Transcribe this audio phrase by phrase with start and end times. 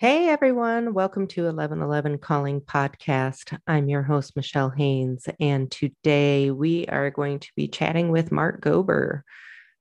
[0.00, 3.54] Hey everyone, welcome to 1111 Calling Podcast.
[3.66, 8.62] I'm your host, Michelle Haynes, and today we are going to be chatting with Mark
[8.62, 9.20] Gober.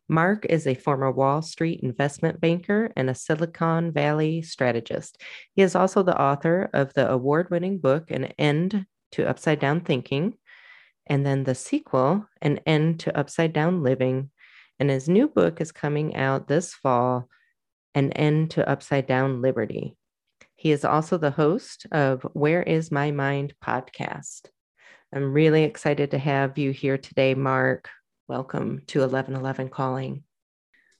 [0.09, 5.21] Mark is a former Wall Street investment banker and a Silicon Valley strategist.
[5.55, 9.79] He is also the author of the award winning book, An End to Upside Down
[9.79, 10.33] Thinking,
[11.07, 14.31] and then the sequel, An End to Upside Down Living.
[14.81, 17.29] And his new book is coming out this fall,
[17.95, 19.95] An End to Upside Down Liberty.
[20.59, 24.49] He is also the host of Where is My Mind podcast.
[25.15, 27.87] I'm really excited to have you here today, Mark.
[28.27, 30.23] Welcome to 1111 Calling.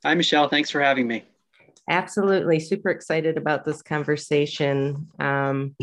[0.06, 0.48] Hi, Michelle.
[0.48, 1.26] Thanks for having me.
[1.90, 2.62] Absolutely.
[2.62, 5.10] Super excited about this conversation.
[5.20, 5.76] Um,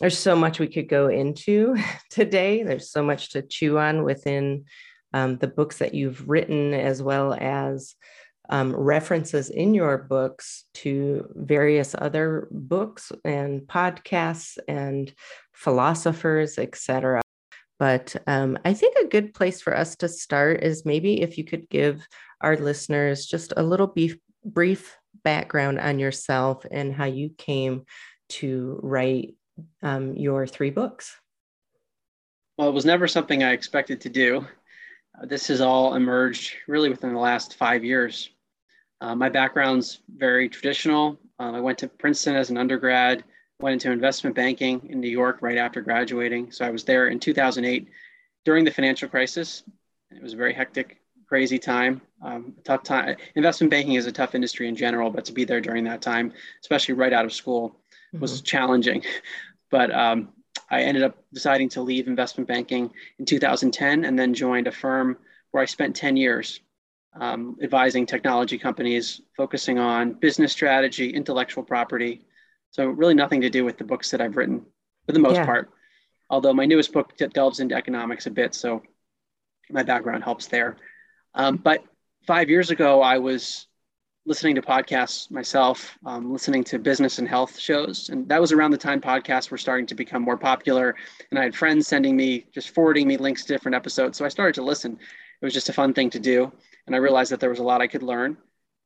[0.00, 1.76] there's so much we could go into
[2.10, 2.62] today.
[2.62, 4.64] There's so much to chew on within
[5.12, 7.96] um, the books that you've written, as well as
[8.50, 15.12] um, references in your books to various other books and podcasts and
[15.52, 17.22] philosophers, etc.
[17.78, 21.44] But um, I think a good place for us to start is maybe if you
[21.44, 22.06] could give
[22.40, 27.84] our listeners just a little brief, brief background on yourself and how you came
[28.28, 29.34] to write
[29.82, 31.16] um, your three books.
[32.58, 34.46] Well, it was never something I expected to do.
[35.24, 38.30] This has all emerged really within the last five years.
[39.00, 41.18] Uh, my background's very traditional.
[41.38, 43.24] Um, I went to Princeton as an undergrad,
[43.60, 46.52] went into investment banking in New York right after graduating.
[46.52, 47.88] So I was there in 2008
[48.44, 49.64] during the financial crisis.
[50.10, 53.16] It was a very hectic, crazy time, um, tough time.
[53.34, 56.32] Investment banking is a tough industry in general, but to be there during that time,
[56.60, 57.76] especially right out of school,
[58.18, 58.44] was mm-hmm.
[58.44, 59.02] challenging.
[59.70, 60.28] But um,
[60.72, 65.18] I ended up deciding to leave investment banking in 2010 and then joined a firm
[65.50, 66.60] where I spent 10 years
[67.20, 72.22] um, advising technology companies, focusing on business strategy, intellectual property.
[72.70, 74.64] So, really nothing to do with the books that I've written
[75.04, 75.44] for the most yeah.
[75.44, 75.70] part.
[76.30, 78.82] Although my newest book delves into economics a bit, so
[79.70, 80.78] my background helps there.
[81.34, 81.84] Um, but
[82.26, 83.66] five years ago, I was
[84.24, 88.08] listening to podcasts myself, um, listening to business and health shows.
[88.08, 90.94] And that was around the time podcasts were starting to become more popular.
[91.30, 94.16] And I had friends sending me, just forwarding me links to different episodes.
[94.16, 94.92] So I started to listen.
[94.92, 96.52] It was just a fun thing to do.
[96.86, 98.36] And I realized that there was a lot I could learn.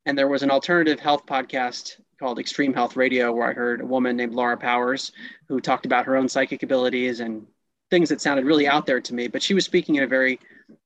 [0.06, 3.86] And there was an alternative health podcast called Extreme Health Radio, where I heard a
[3.86, 5.12] woman named Laura Powers
[5.48, 7.47] who talked about her own psychic abilities and
[7.91, 9.28] things that sounded really out there to me.
[9.28, 10.41] But she was speaking in a very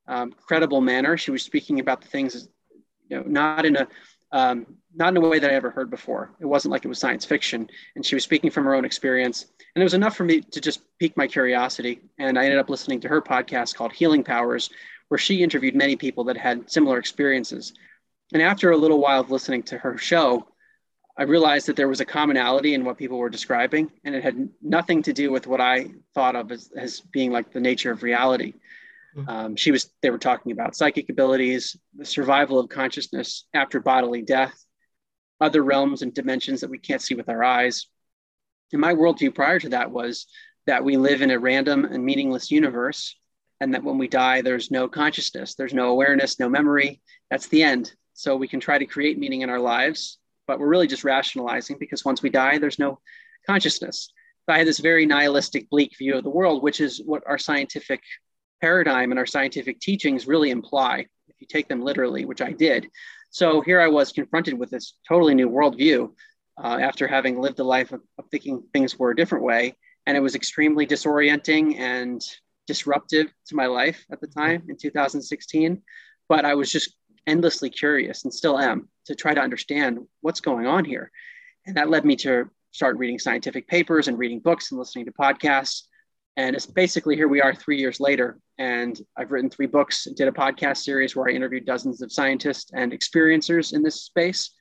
[0.09, 1.17] um, credible manner.
[1.17, 2.49] She was speaking about the things,
[3.09, 3.87] you know, not in a
[4.33, 6.31] um, not in a way that I ever heard before.
[6.41, 9.47] It wasn't like it was science fiction, and she was speaking from her own experience.
[9.75, 12.01] And it was enough for me to just pique my curiosity.
[12.19, 14.71] And I ended up listening to her podcast called Healing Powers,
[15.09, 17.73] where she interviewed many people that had similar experiences.
[18.33, 20.47] And after a little while of listening to her show,
[21.17, 24.49] I realized that there was a commonality in what people were describing, and it had
[24.63, 28.03] nothing to do with what I thought of as, as being like the nature of
[28.03, 28.55] reality.
[29.17, 29.29] Mm-hmm.
[29.29, 34.23] Um, she was, they were talking about psychic abilities, the survival of consciousness after bodily
[34.23, 34.55] death,
[35.41, 37.87] other realms and dimensions that we can't see with our eyes.
[38.73, 40.27] And my worldview prior to that was
[40.67, 43.17] that we live in a random and meaningless universe,
[43.61, 47.01] and that when we die, there's no consciousness, there's no awareness, no memory.
[47.31, 47.93] That's the end.
[48.15, 51.77] So we can try to create meaning in our lives, but we're really just rationalizing
[51.79, 53.01] because once we die, there's no
[53.47, 54.13] consciousness.
[54.47, 57.39] So I had this very nihilistic, bleak view of the world, which is what our
[57.39, 58.01] scientific
[58.61, 62.89] paradigm and our scientific teachings really imply, if you take them literally, which I did.
[63.31, 66.13] So here I was confronted with this totally new worldview
[66.63, 69.75] uh, after having lived a life of, of thinking things were a different way.
[70.07, 72.23] And it was extremely disorienting and
[72.67, 75.83] disruptive to my life at the time in 2016.
[76.29, 76.95] But I was just
[77.27, 81.11] endlessly curious and still am to try to understand what's going on here.
[81.67, 85.13] And that led me to start reading scientific papers and reading books and listening to
[85.13, 85.83] podcasts.
[86.41, 88.39] And it's basically here we are three years later.
[88.57, 92.71] And I've written three books, did a podcast series where I interviewed dozens of scientists
[92.73, 94.53] and experiencers in this space.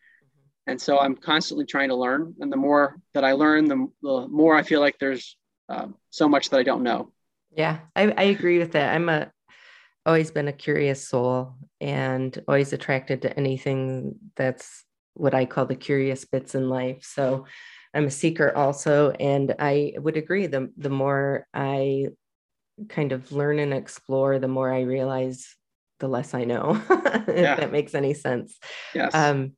[0.68, 2.36] And so I'm constantly trying to learn.
[2.42, 5.38] And the more that I learn, the, the more I feel like there's
[5.70, 7.14] uh, so much that I don't know.
[7.56, 8.94] Yeah, I, I agree with that.
[8.94, 9.32] I'm a
[10.06, 14.84] always been a curious soul and always attracted to anything that's
[15.14, 17.06] what I call the curious bits in life.
[17.06, 17.46] So
[17.94, 20.48] I'm a seeker also, and I would agree.
[20.48, 22.10] The the more I
[22.88, 25.56] kind of learn and explore, the more I realize
[26.00, 26.82] the less I know.
[26.90, 27.56] if yeah.
[27.56, 28.58] that makes any sense.
[28.94, 29.14] Yes.
[29.14, 29.54] Um,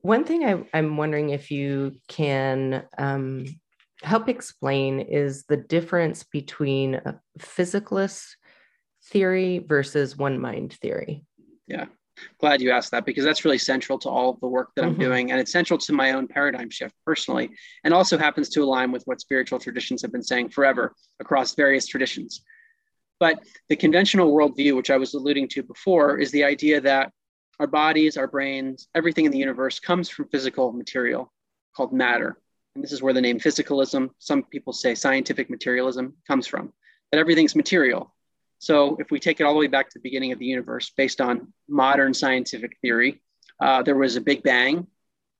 [0.00, 3.46] one thing I, I'm wondering if you can um,
[4.02, 8.24] help explain is the difference between a physicalist
[9.06, 11.24] theory versus one mind theory.
[11.66, 11.86] Yeah.
[12.38, 14.92] Glad you asked that because that's really central to all of the work that mm-hmm.
[14.92, 15.30] I'm doing.
[15.30, 17.50] And it's central to my own paradigm shift personally,
[17.84, 21.86] and also happens to align with what spiritual traditions have been saying forever across various
[21.86, 22.42] traditions.
[23.18, 27.12] But the conventional worldview, which I was alluding to before, is the idea that
[27.60, 31.32] our bodies, our brains, everything in the universe comes from physical material
[31.76, 32.36] called matter.
[32.74, 36.72] And this is where the name physicalism, some people say scientific materialism, comes from,
[37.10, 38.14] that everything's material.
[38.62, 40.92] So if we take it all the way back to the beginning of the universe,
[40.96, 43.20] based on modern scientific theory,
[43.60, 44.86] uh, there was a big bang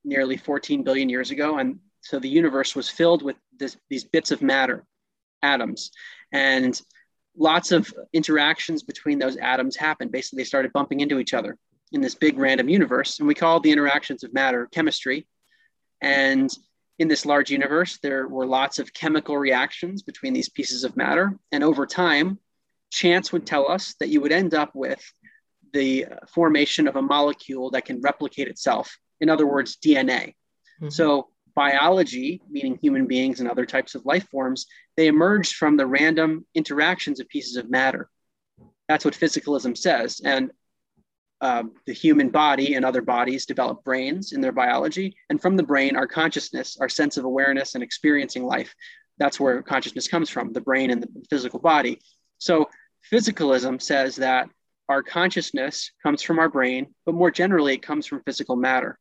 [0.05, 1.59] nearly 14 billion years ago.
[1.59, 4.85] And so the universe was filled with this, these bits of matter,
[5.41, 5.93] atoms.
[6.33, 6.79] And
[7.37, 10.11] lots of interactions between those atoms happened.
[10.11, 11.57] Basically, they started bumping into each other
[11.93, 13.21] in this big random universe.
[13.21, 15.29] And we call the interactions of matter chemistry.
[16.01, 16.51] And
[16.99, 21.39] in this large universe, there were lots of chemical reactions between these pieces of matter.
[21.53, 22.41] And over time,
[22.93, 25.03] chance would tell us that you would end up with
[25.73, 28.97] the formation of a molecule that can replicate itself.
[29.21, 30.35] In other words, DNA.
[30.81, 30.91] Mm-hmm.
[30.91, 34.67] So, biology, meaning human beings and other types of life forms,
[34.97, 38.09] they emerged from the random interactions of pieces of matter.
[38.89, 40.21] That's what physicalism says.
[40.25, 40.50] And
[41.43, 45.15] um, the human body and other bodies develop brains in their biology.
[45.29, 48.75] And from the brain, our consciousness, our sense of awareness and experiencing life,
[49.19, 52.00] that's where consciousness comes from the brain and the physical body.
[52.38, 52.69] So,
[53.10, 54.49] Physicalism says that
[54.88, 58.99] our consciousness comes from our brain, but more generally, it comes from physical matter.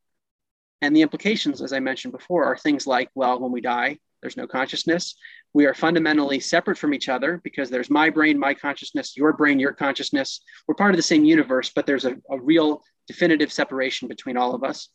[0.82, 4.38] And the implications, as I mentioned before, are things like well, when we die, there's
[4.38, 5.16] no consciousness.
[5.54, 9.60] We are fundamentally separate from each other because there's my brain, my consciousness, your brain,
[9.60, 10.42] your consciousness.
[10.68, 14.56] We're part of the same universe, but there's a, a real definitive separation between all
[14.56, 14.90] of us.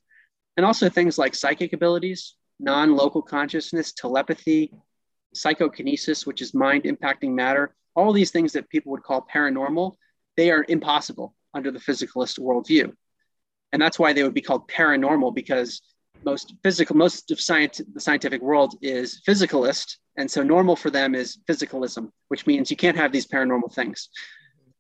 [0.57, 4.73] And also things like psychic abilities, non local consciousness, telepathy,
[5.35, 9.95] psychokinesis, which is mind impacting matter, all these things that people would call paranormal,
[10.37, 12.93] they are impossible under the physicalist worldview.
[13.73, 15.81] And that's why they would be called paranormal because
[16.25, 19.97] most physical, most of science, the scientific world is physicalist.
[20.17, 24.09] And so normal for them is physicalism, which means you can't have these paranormal things.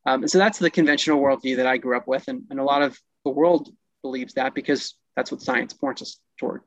[0.07, 2.29] Um, and so that's the conventional worldview that I grew up with.
[2.29, 3.71] And, and a lot of the world
[4.03, 6.62] believes that because that's what science points us toward.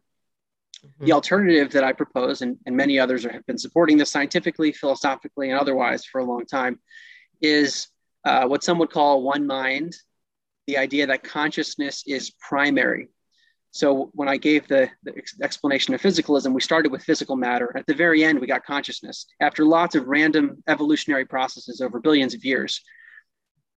[0.85, 1.05] Mm-hmm.
[1.05, 5.49] The alternative that I propose, and, and many others have been supporting this scientifically, philosophically,
[5.49, 6.79] and otherwise for a long time,
[7.41, 7.87] is
[8.25, 9.95] uh, what some would call one mind,
[10.67, 13.09] the idea that consciousness is primary.
[13.71, 17.71] So when I gave the, the ex- explanation of physicalism, we started with physical matter.
[17.75, 19.27] At the very end, we got consciousness.
[19.39, 22.81] After lots of random evolutionary processes over billions of years,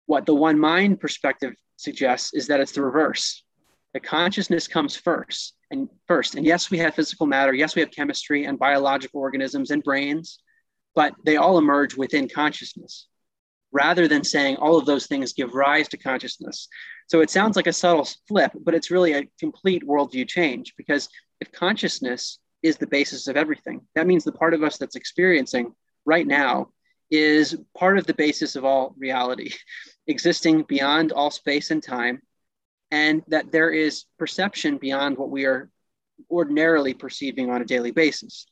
[0.05, 3.43] what the one mind perspective suggests is that it's the reverse.
[3.93, 6.35] The consciousness comes first and first.
[6.35, 7.53] And yes, we have physical matter.
[7.53, 10.39] Yes, we have chemistry and biological organisms and brains,
[10.95, 13.07] but they all emerge within consciousness
[13.71, 16.67] rather than saying all of those things give rise to consciousness.
[17.07, 21.09] So it sounds like a subtle flip, but it's really a complete worldview change because
[21.39, 25.73] if consciousness is the basis of everything, that means the part of us that's experiencing
[26.05, 26.69] right now
[27.09, 29.51] is part of the basis of all reality,
[30.07, 32.21] existing beyond all space and time
[32.91, 35.69] and that there is perception beyond what we are
[36.29, 38.45] ordinarily perceiving on a daily basis.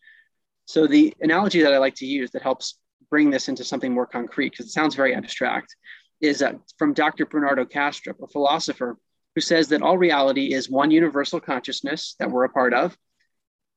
[0.66, 4.06] So, the analogy that I like to use that helps bring this into something more
[4.06, 5.76] concrete, because it sounds very abstract,
[6.22, 7.26] is uh, from Dr.
[7.26, 8.98] Bernardo Kastrup, a philosopher
[9.36, 12.98] who says that all reality is one universal consciousness that we're a part of,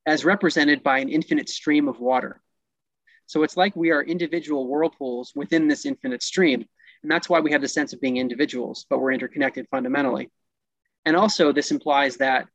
[0.06, 2.40] as represented by an infinite stream of water.
[3.26, 6.64] So, it's like we are individual whirlpools within this infinite stream.
[7.02, 10.30] And that's why we have the sense of being individuals, but we're interconnected fundamentally.
[11.04, 12.46] And also, this implies that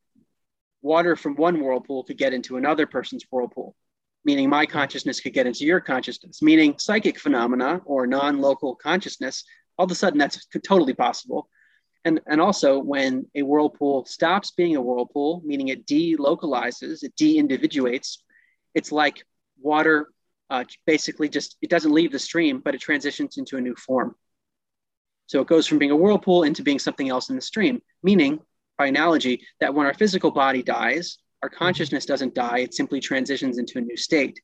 [0.82, 3.76] water from one whirlpool could get into another person's whirlpool,
[4.24, 9.44] meaning my consciousness could get into your consciousness, meaning psychic phenomena or non local consciousness.
[9.78, 11.50] All of a sudden, that's totally possible.
[12.06, 17.38] And, and also, when a whirlpool stops being a whirlpool, meaning it delocalizes, it de
[17.38, 18.24] individuates,
[18.74, 19.26] it's like
[19.60, 20.10] water
[20.50, 24.16] uh, basically just it doesn't leave the stream, but it transitions into a new form.
[25.28, 28.40] So it goes from being a whirlpool into being something else in the stream, meaning,
[28.78, 31.58] by analogy, that when our physical body dies, our mm-hmm.
[31.58, 34.40] consciousness doesn't die, it simply transitions into a new state.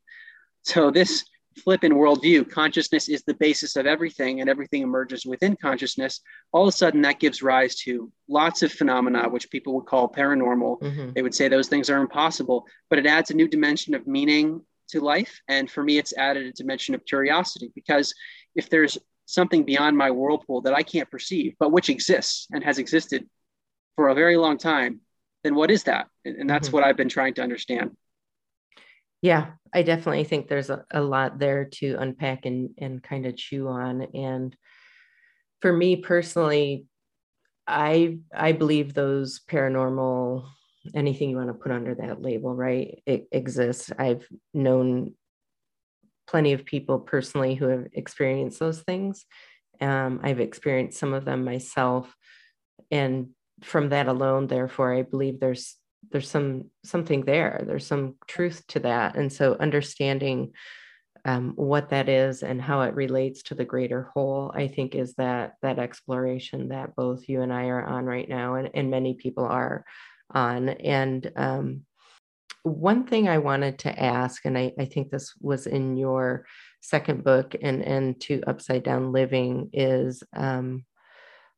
[0.63, 1.25] So this
[1.63, 6.21] flip in worldview, consciousness is the basis of everything and everything emerges within consciousness.
[6.51, 10.09] All of a sudden, that gives rise to lots of phenomena, which people would call
[10.09, 10.81] paranormal.
[10.81, 11.11] Mm-hmm.
[11.13, 14.61] They would say those things are impossible, but it adds a new dimension of meaning
[14.89, 15.41] to life.
[15.47, 18.13] And for me, it's added a dimension of curiosity because
[18.55, 22.77] if there's something beyond my whirlpool that I can't perceive, but which exists and has
[22.77, 23.27] existed
[23.95, 25.01] for a very long time,
[25.43, 26.07] then what is that?
[26.25, 26.77] And, that's mm-hmm.
[26.77, 27.91] what I've been trying to understand.
[29.21, 33.37] Yeah, I definitely think there's a, a lot there to unpack and, and kind of
[33.37, 34.01] chew on.
[34.13, 34.55] And
[35.61, 36.85] for me personally,
[37.65, 40.45] I I believe those paranormal
[40.93, 43.01] anything you want to put under that label, right?
[43.05, 43.89] It exists.
[43.97, 45.13] I've known
[46.27, 49.25] plenty of people personally who have experienced those things.
[49.81, 52.13] Um, I've experienced some of them myself,
[52.91, 53.29] and
[53.63, 55.75] from that alone, therefore, I believe there's
[56.11, 57.63] there's some something there.
[57.65, 60.53] There's some truth to that, and so understanding
[61.25, 65.13] um, what that is and how it relates to the greater whole, I think, is
[65.15, 69.13] that that exploration that both you and I are on right now, and, and many
[69.13, 69.85] people are
[70.33, 70.69] on.
[70.69, 71.81] And um,
[72.63, 76.45] one thing I wanted to ask, and I, I think this was in your
[76.81, 80.85] second book and and to Upside Down Living, is um,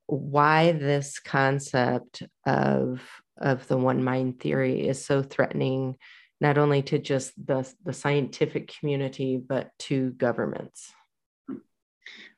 [0.07, 3.01] why this concept of
[3.38, 5.97] of the one mind theory is so threatening
[6.41, 10.91] not only to just the, the scientific community, but to governments?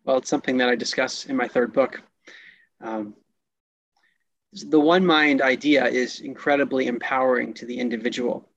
[0.03, 2.01] Well, it's something that I discuss in my third book.
[2.79, 3.15] Um,
[4.53, 8.50] the one mind idea is incredibly empowering to the individual.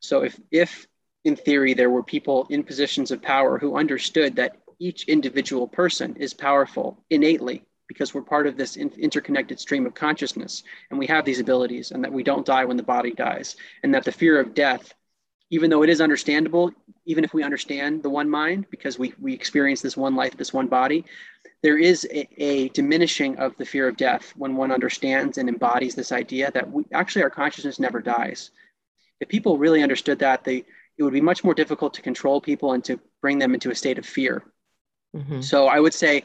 [0.00, 0.86] So, if, if
[1.24, 6.16] in theory there were people in positions of power who understood that each individual person
[6.16, 11.06] is powerful innately because we're part of this in- interconnected stream of consciousness and we
[11.06, 14.12] have these abilities and that we don't die when the body dies and that the
[14.12, 14.94] fear of death
[15.50, 16.70] even though it is understandable
[17.04, 20.54] even if we understand the one mind because we, we experience this one life this
[20.54, 21.04] one body
[21.62, 25.94] there is a, a diminishing of the fear of death when one understands and embodies
[25.94, 28.50] this idea that we actually our consciousness never dies
[29.20, 30.64] if people really understood that they
[30.98, 33.74] it would be much more difficult to control people and to bring them into a
[33.74, 34.44] state of fear
[35.16, 35.40] Mm-hmm.
[35.40, 36.22] So I would say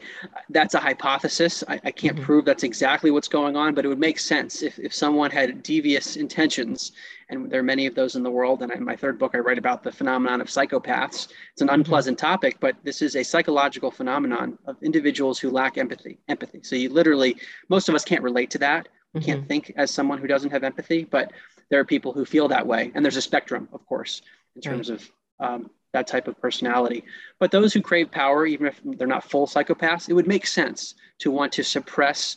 [0.50, 1.64] that's a hypothesis.
[1.66, 2.24] I, I can't mm-hmm.
[2.24, 5.62] prove that's exactly what's going on, but it would make sense if, if someone had
[5.64, 6.92] devious intentions,
[7.28, 8.62] and there are many of those in the world.
[8.62, 11.28] And in my third book, I write about the phenomenon of psychopaths.
[11.52, 11.74] It's an mm-hmm.
[11.74, 12.26] unpleasant mm-hmm.
[12.26, 16.18] topic, but this is a psychological phenomenon of individuals who lack empathy.
[16.28, 16.60] Empathy.
[16.62, 17.36] So you literally,
[17.68, 18.88] most of us can't relate to that.
[19.14, 19.48] We can't mm-hmm.
[19.48, 21.32] think as someone who doesn't have empathy, but
[21.70, 24.22] there are people who feel that way, and there's a spectrum, of course,
[24.54, 25.00] in terms right.
[25.00, 27.04] of um, that type of personality.
[27.38, 30.94] But those who crave power, even if they're not full psychopaths, it would make sense
[31.20, 32.36] to want to suppress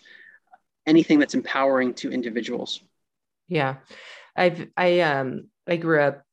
[0.85, 2.81] anything that's empowering to individuals.
[3.47, 3.75] Yeah.
[4.35, 6.23] I've I um I grew up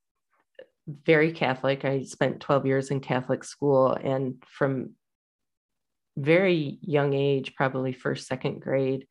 [0.87, 1.85] very Catholic.
[1.85, 4.91] I spent 12 years in Catholic school and from
[6.17, 9.07] very young age, probably first, second grade,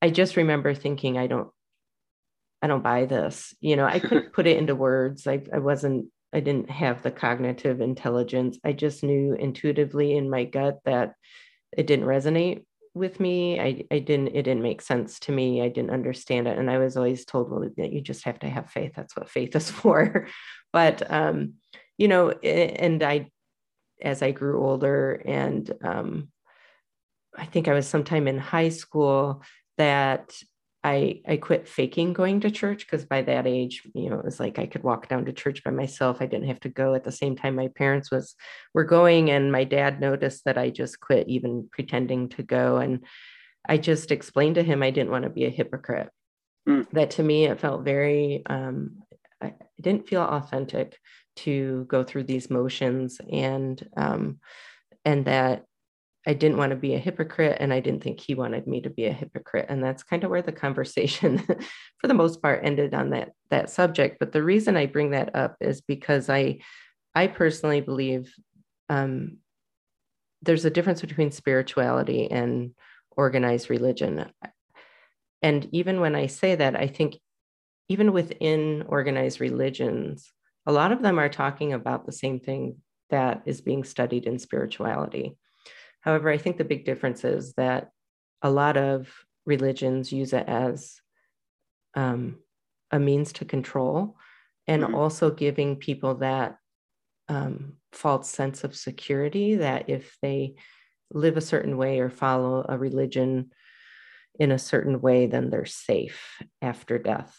[0.00, 1.48] I just remember thinking, I don't,
[2.60, 3.54] I don't buy this.
[3.60, 5.26] You know, I couldn't put it into words.
[5.26, 8.58] I, I wasn't I didn't have the cognitive intelligence.
[8.64, 11.14] I just knew intuitively in my gut that
[11.76, 13.58] it didn't resonate with me.
[13.58, 15.62] I, I didn't, it didn't make sense to me.
[15.62, 16.58] I didn't understand it.
[16.58, 18.92] And I was always told, well, that you just have to have faith.
[18.94, 20.28] That's what faith is for.
[20.72, 21.54] but, um,
[21.96, 23.30] you know, and I,
[24.02, 26.28] as I grew older and um,
[27.36, 29.42] I think I was sometime in high school
[29.76, 30.34] that
[30.88, 34.40] I I quit faking going to church because by that age, you know, it was
[34.40, 36.18] like I could walk down to church by myself.
[36.20, 38.34] I didn't have to go at the same time my parents was
[38.72, 42.78] were going, and my dad noticed that I just quit even pretending to go.
[42.78, 43.04] And
[43.68, 46.08] I just explained to him I didn't want to be a hypocrite.
[46.66, 46.88] Mm.
[46.92, 49.02] That to me it felt very um,
[49.42, 50.98] I didn't feel authentic
[51.36, 54.38] to go through these motions and um,
[55.04, 55.64] and that
[56.28, 58.90] I didn't want to be a hypocrite and I didn't think he wanted me to
[58.90, 59.64] be a hypocrite.
[59.70, 61.38] And that's kind of where the conversation
[61.98, 64.18] for the most part ended on that that subject.
[64.20, 66.58] But the reason I bring that up is because I
[67.14, 68.30] I personally believe
[68.90, 69.38] um,
[70.42, 72.72] there's a difference between spirituality and
[73.16, 74.30] organized religion.
[75.40, 77.18] And even when I say that, I think
[77.88, 80.30] even within organized religions,
[80.66, 82.76] a lot of them are talking about the same thing
[83.08, 85.38] that is being studied in spirituality.
[86.08, 87.90] However, I think the big difference is that
[88.40, 89.12] a lot of
[89.44, 91.02] religions use it as
[91.94, 92.38] um,
[92.90, 94.16] a means to control
[94.66, 94.94] and mm-hmm.
[94.94, 96.56] also giving people that
[97.28, 100.54] um, false sense of security that if they
[101.12, 103.50] live a certain way or follow a religion
[104.38, 107.36] in a certain way, then they're safe after death.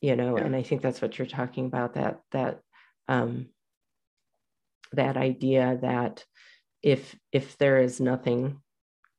[0.00, 0.44] You know, yeah.
[0.44, 2.62] and I think that's what you're talking about that that
[3.06, 3.50] um,
[4.90, 6.24] that idea that
[6.82, 8.60] if if there is nothing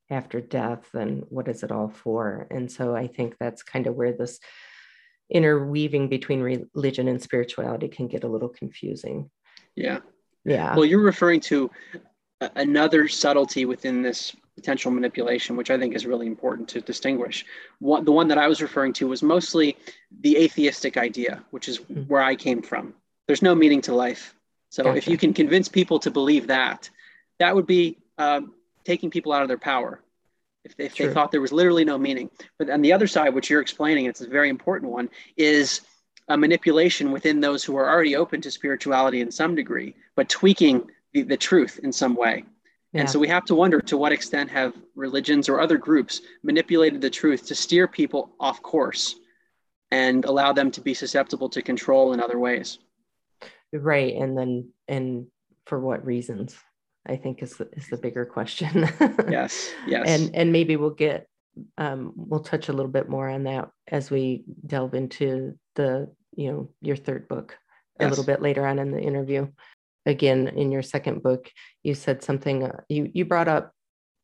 [0.10, 2.48] after death then what is it all for?
[2.52, 4.40] And so i think that's kind of where this
[5.32, 9.30] interweaving between religion and spirituality can get a little confusing.
[9.76, 10.00] Yeah.
[10.46, 10.76] Yeah.
[10.76, 11.70] Well you're referring to
[12.56, 17.46] another subtlety within this potential manipulation which i think is really important to distinguish.
[17.80, 19.78] One, the one that i was referring to was mostly
[20.22, 22.02] the atheistic idea which is mm-hmm.
[22.04, 22.94] where i came from.
[23.28, 24.34] There's no meaning to life.
[24.70, 24.98] So gotcha.
[24.98, 26.90] if you can convince people to believe that
[27.40, 28.54] that would be um,
[28.84, 30.02] taking people out of their power.
[30.64, 32.30] if they, if they thought there was literally no meaning.
[32.58, 35.82] But on the other side, which you're explaining, it's a very important one, is
[36.28, 40.90] a manipulation within those who are already open to spirituality in some degree, but tweaking
[41.14, 42.44] the, the truth in some way.
[42.94, 43.02] Yeah.
[43.02, 47.02] And so we have to wonder to what extent have religions or other groups manipulated
[47.02, 49.16] the truth to steer people off course
[49.92, 52.80] and allow them to be susceptible to control in other ways.
[53.72, 54.16] Right.
[54.16, 55.28] And then, and
[55.66, 56.56] for what reasons?
[57.10, 58.88] I think is the, is the bigger question.
[59.30, 59.72] yes.
[59.88, 60.08] Yes.
[60.08, 61.28] And, and maybe we'll get,
[61.78, 66.52] um, we'll touch a little bit more on that as we delve into the, you
[66.52, 67.58] know, your third book
[68.00, 69.48] a little bit later on in the interview
[70.06, 71.52] again in your second book
[71.84, 73.74] you said something uh, you you brought up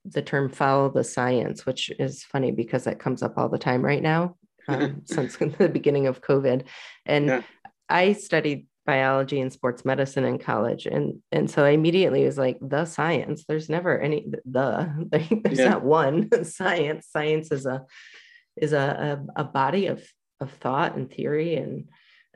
[0.05, 3.83] the term follow the science which is funny because that comes up all the time
[3.83, 4.35] right now
[4.67, 6.65] um, since the beginning of covid
[7.05, 7.41] and yeah.
[7.89, 12.57] i studied biology and sports medicine in college and and so i immediately was like
[12.61, 15.07] the science there's never any the
[15.43, 15.69] there's yeah.
[15.69, 17.83] not one science science is a
[18.55, 20.03] is a, a, a body of
[20.39, 21.85] of thought and theory and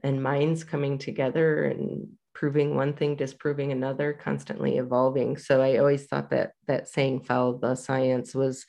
[0.04, 2.08] and minds coming together and
[2.40, 5.38] proving one thing, disproving another, constantly evolving.
[5.38, 8.66] So I always thought that that saying follow the science was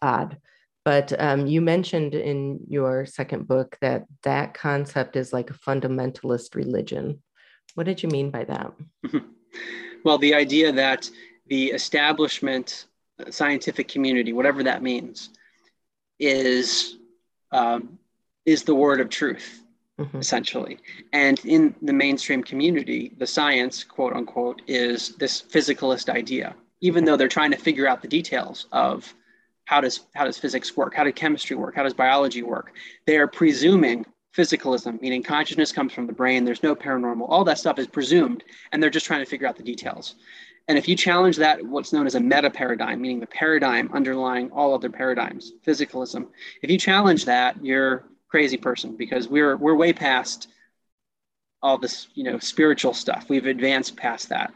[0.00, 0.38] odd.
[0.88, 6.54] But um, you mentioned in your second book that that concept is like a fundamentalist
[6.54, 7.22] religion.
[7.74, 8.72] What did you mean by that?
[10.04, 11.10] Well, the idea that
[11.48, 12.86] the establishment
[13.18, 15.30] uh, scientific community, whatever that means,
[16.20, 16.96] is
[17.50, 17.98] um,
[18.46, 19.60] is the word of truth
[19.98, 20.18] mm-hmm.
[20.18, 20.78] essentially.
[21.12, 27.16] And in the mainstream community, the science, quote unquote, is this physicalist idea, even though
[27.16, 29.12] they're trying to figure out the details of
[29.68, 32.72] how does how does physics work, how does chemistry work, how does biology work.
[33.06, 37.58] They are presuming physicalism, meaning consciousness comes from the brain, there's no paranormal, all that
[37.58, 40.14] stuff is presumed, and they're just trying to figure out the details.
[40.68, 44.50] And if you challenge that, what's known as a meta paradigm, meaning the paradigm underlying
[44.52, 46.28] all other paradigms, physicalism,
[46.62, 50.48] if you challenge that, you're crazy person because we're we're way past
[51.62, 53.26] all this you know spiritual stuff.
[53.28, 54.50] We've advanced past that.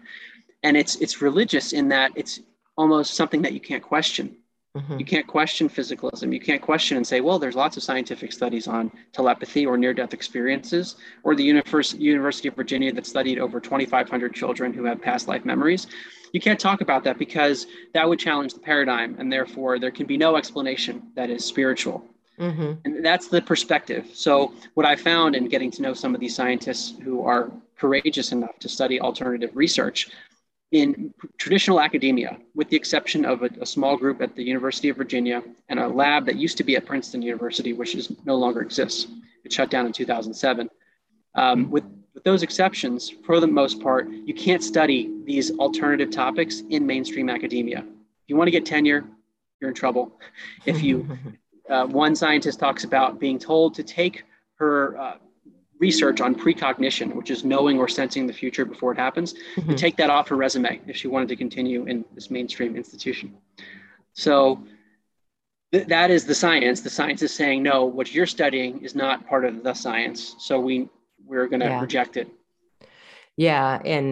[0.63, 2.41] And it's it's religious in that it's
[2.79, 4.37] almost something that you can't question
[4.77, 4.99] mm-hmm.
[4.99, 8.67] you can't question physicalism you can't question and say well there's lots of scientific studies
[8.67, 14.35] on telepathy or near death experiences or the university of virginia that studied over 2500
[14.35, 15.87] children who have past life memories
[16.33, 20.07] you can't talk about that because that would challenge the paradigm and therefore there can
[20.07, 22.05] be no explanation that is spiritual
[22.39, 22.73] Mm-hmm.
[22.85, 24.11] And that's the perspective.
[24.15, 28.33] So, what I found in getting to know some of these scientists who are courageous
[28.33, 30.11] enough to study alternative research
[30.73, 34.97] in traditional academia, with the exception of a, a, small group at the University of
[34.97, 38.63] Virginia and a lab that used to be at Princeton University, which is no longer
[38.63, 39.07] exists.
[39.45, 40.71] It shut down in 2007.
[41.35, 46.63] Um, with, with those exceptions, for the most part, you can't study these alternative topics
[46.71, 47.81] in mainstream academia.
[47.81, 49.05] If you want to get tenure,
[49.61, 50.19] you're in trouble.
[50.65, 51.07] If you
[51.69, 55.17] uh, one scientist talks about being told to take her uh,
[55.87, 59.71] research on precognition, which is knowing or sensing the future before it happens, mm-hmm.
[59.71, 63.29] to take that off her resume if she wanted to continue in this mainstream institution.
[64.25, 64.33] So
[65.73, 66.79] th- that is the science.
[66.81, 70.21] The science is saying, no, what you're studying is not part of the science.
[70.39, 70.89] So we
[71.31, 71.81] we're going to yeah.
[71.81, 72.29] reject it.
[73.37, 74.09] Yeah, and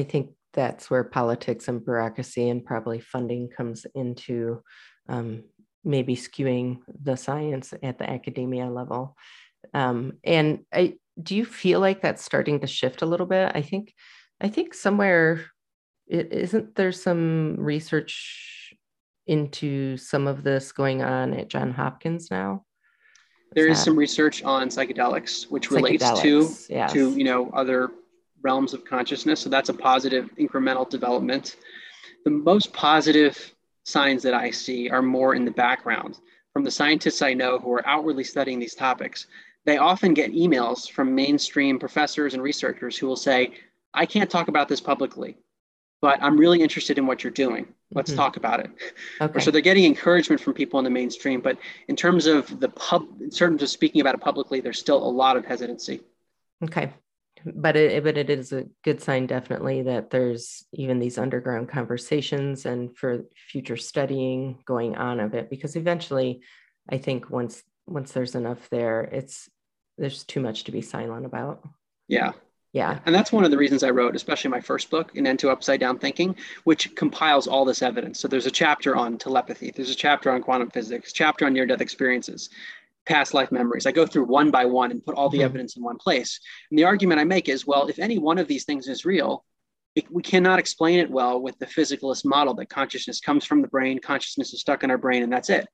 [0.00, 4.62] I think that's where politics and bureaucracy and probably funding comes into
[5.08, 5.44] um,
[5.84, 9.16] maybe skewing the science at the academia level.
[9.74, 13.52] Um, and I, do you feel like that's starting to shift a little bit?
[13.54, 13.94] I think,
[14.40, 15.44] I think somewhere,
[16.06, 18.74] it, isn't there some research
[19.26, 22.64] into some of this going on at John Hopkins now?
[23.52, 26.92] There is, some research on psychedelics, which relates to yes.
[26.92, 27.90] to you know other
[28.42, 29.40] realms of consciousness.
[29.40, 31.56] So that's a positive incremental development.
[32.24, 33.54] The most positive
[33.84, 36.18] signs that I see are more in the background.
[36.52, 39.26] From the scientists I know who are outwardly studying these topics,
[39.68, 43.52] they often get emails from mainstream professors and researchers who will say,
[43.92, 45.36] I can't talk about this publicly,
[46.00, 47.66] but I'm really interested in what you're doing.
[47.92, 48.18] Let's mm-hmm.
[48.18, 48.70] talk about it.
[49.20, 49.40] Okay.
[49.40, 53.04] So they're getting encouragement from people in the mainstream, but in terms of the pub,
[53.20, 56.00] in terms of speaking about it publicly, there's still a lot of hesitancy.
[56.64, 56.92] Okay
[57.44, 62.66] but it but it is a good sign definitely that there's even these underground conversations
[62.66, 66.40] and for future studying going on of it because eventually
[66.90, 69.48] i think once once there's enough there it's
[69.98, 71.62] there's too much to be silent about
[72.06, 72.32] yeah
[72.72, 75.38] yeah and that's one of the reasons i wrote especially my first book an end
[75.38, 76.34] to upside down thinking
[76.64, 80.42] which compiles all this evidence so there's a chapter on telepathy there's a chapter on
[80.42, 82.50] quantum physics chapter on near death experiences
[83.08, 83.86] past life memories.
[83.86, 85.46] I go through one by one and put all the mm-hmm.
[85.46, 86.38] evidence in one place.
[86.70, 89.44] And the argument I make is well, if any one of these things is real,
[89.96, 93.68] it, we cannot explain it well with the physicalist model that consciousness comes from the
[93.68, 95.66] brain, consciousness is stuck in our brain, and that's it.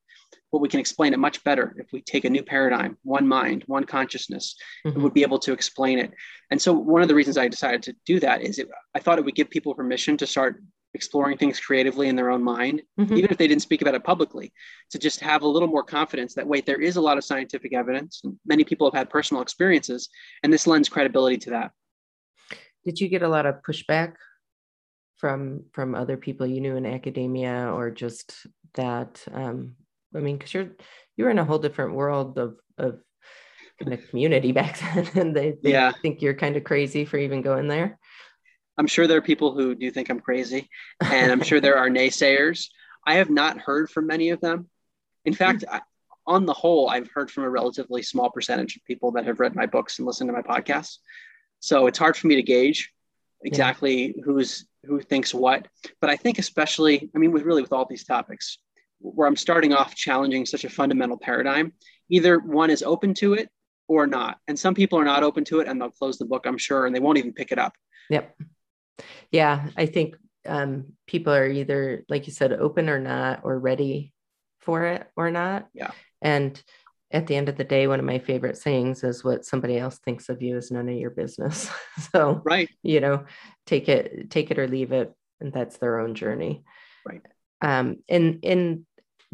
[0.55, 3.65] But we can explain it much better if we take a new paradigm, one mind,
[3.67, 4.55] one consciousness,
[4.87, 5.03] mm-hmm.
[5.03, 6.13] would be able to explain it.
[6.53, 9.19] And so, one of the reasons I decided to do that is it, I thought
[9.19, 10.63] it would give people permission to start
[10.95, 13.17] exploring things creatively in their own mind, mm-hmm.
[13.17, 14.53] even if they didn't speak about it publicly,
[14.93, 17.75] to just have a little more confidence that, wait, there is a lot of scientific
[17.75, 18.21] evidence.
[18.23, 20.09] And many people have had personal experiences,
[20.45, 21.73] and this lends credibility to that.
[22.85, 24.15] Did you get a lot of pushback
[25.17, 29.21] from from other people you knew in academia, or just that?
[29.33, 29.75] Um,
[30.15, 30.71] I mean, because you're
[31.17, 33.01] you're in a whole different world of of
[33.81, 35.93] the community back then, and they, they yeah.
[36.03, 37.99] think you're kind of crazy for even going there.
[38.77, 40.69] I'm sure there are people who do think I'm crazy,
[41.01, 42.69] and I'm sure there are naysayers.
[43.07, 44.69] I have not heard from many of them.
[45.25, 45.81] In fact, I,
[46.27, 49.55] on the whole, I've heard from a relatively small percentage of people that have read
[49.55, 50.99] my books and listened to my podcasts.
[51.61, 52.91] So it's hard for me to gauge
[53.43, 54.23] exactly yeah.
[54.25, 55.69] who's who thinks what.
[56.01, 58.59] But I think especially, I mean, with really with all these topics,
[59.05, 61.73] where I'm starting off challenging such a fundamental paradigm,
[62.09, 63.51] either one is open to it
[63.87, 64.39] or not.
[64.49, 66.87] And some people are not open to it and they'll close the book, I'm sure,
[66.87, 67.75] and they won't even pick it up.
[68.09, 68.37] Yep.
[69.31, 74.13] Yeah, I think um, people are either, like you said, open or not, or ready
[74.61, 75.69] for it or not.
[75.75, 75.91] Yeah.
[76.23, 76.61] And
[77.11, 79.99] at the end of the day, one of my favorite sayings is what somebody else
[79.99, 81.71] thinks of you is none of your business.
[82.13, 82.69] so, right.
[82.83, 83.25] You know,
[83.67, 85.13] take it, take it or leave it.
[85.41, 86.65] And that's their own journey.
[87.07, 87.23] Right.
[87.61, 88.87] Um, in, in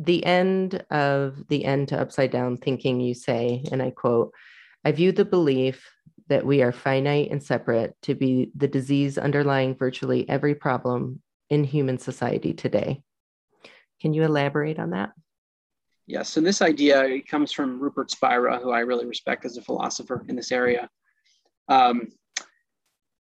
[0.03, 4.33] the end of the end to upside down thinking, you say, and I quote,
[4.83, 5.91] I view the belief
[6.29, 11.65] that we are finite and separate to be the disease underlying virtually every problem in
[11.65, 13.03] human society today.
[14.01, 15.11] Can you elaborate on that?
[16.07, 20.25] Yes, so this idea comes from Rupert Spira, who I really respect as a philosopher
[20.29, 20.89] in this area.
[21.69, 22.09] Um,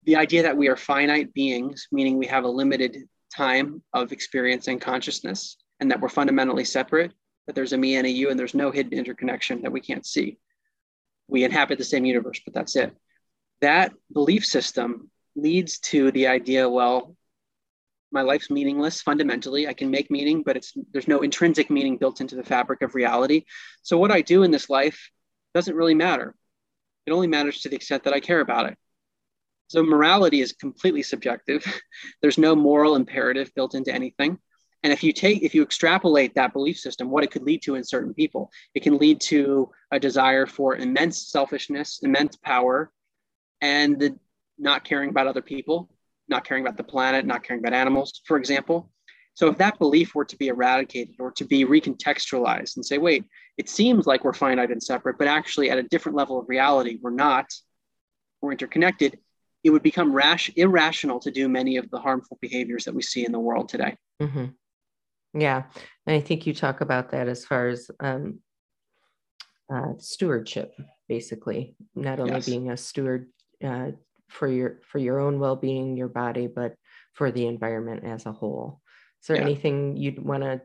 [0.04, 4.68] the idea that we are finite beings, meaning we have a limited time of experience
[4.68, 7.13] and consciousness, and that we're fundamentally separate,
[7.46, 10.06] that there's a me and a you, and there's no hidden interconnection that we can't
[10.06, 10.38] see
[11.28, 12.96] we inhabit the same universe, but that's it.
[13.62, 17.16] That belief system leads to the idea well,
[18.12, 19.68] my life's meaningless fundamentally.
[19.68, 22.96] I can make meaning, but it's there's no intrinsic meaning built into the fabric of
[22.96, 23.44] reality.
[23.84, 25.10] So what I do in this life
[25.54, 26.34] doesn't really matter.
[27.06, 28.78] It only matters to the extent that I care about it.
[29.68, 31.66] So morality is completely subjective.
[32.22, 34.40] there's no moral imperative built into anything.
[34.88, 37.76] And if you take, if you extrapolate that belief system, what it could lead to
[37.76, 42.89] in certain people, it can lead to a desire for immense selfishness, immense power,
[43.60, 44.17] and the
[44.58, 45.89] not caring about other people,
[46.30, 48.89] not caring about the planet, not caring about animals, for example.
[49.34, 53.26] So if that belief were to be eradicated or to be recontextualized and say, wait,
[53.58, 56.97] it seems like we're finite and separate, but actually at a different level of reality,
[57.02, 57.47] we're not,
[58.39, 59.19] we're interconnected,
[59.65, 63.26] it would become rash, irrational to do many of the harmful behaviors that we see
[63.26, 63.97] in the world today.
[64.21, 64.45] Mm-hmm.
[65.39, 65.63] Yeah.
[66.06, 68.39] And I think you talk about that as far as um,
[69.73, 70.73] uh, stewardship,
[71.08, 72.45] basically, not only yes.
[72.45, 73.28] being a steward
[73.63, 73.91] uh,
[74.30, 76.76] for your for your own well-being, your body, but
[77.13, 78.82] for the environment as a whole.
[79.21, 79.43] Is there yeah.
[79.43, 80.62] anything you'd want to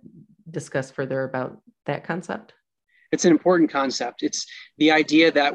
[0.51, 2.55] discuss further about that concept?
[3.11, 4.23] It's an important concept.
[4.23, 4.47] It's
[4.79, 5.55] the idea that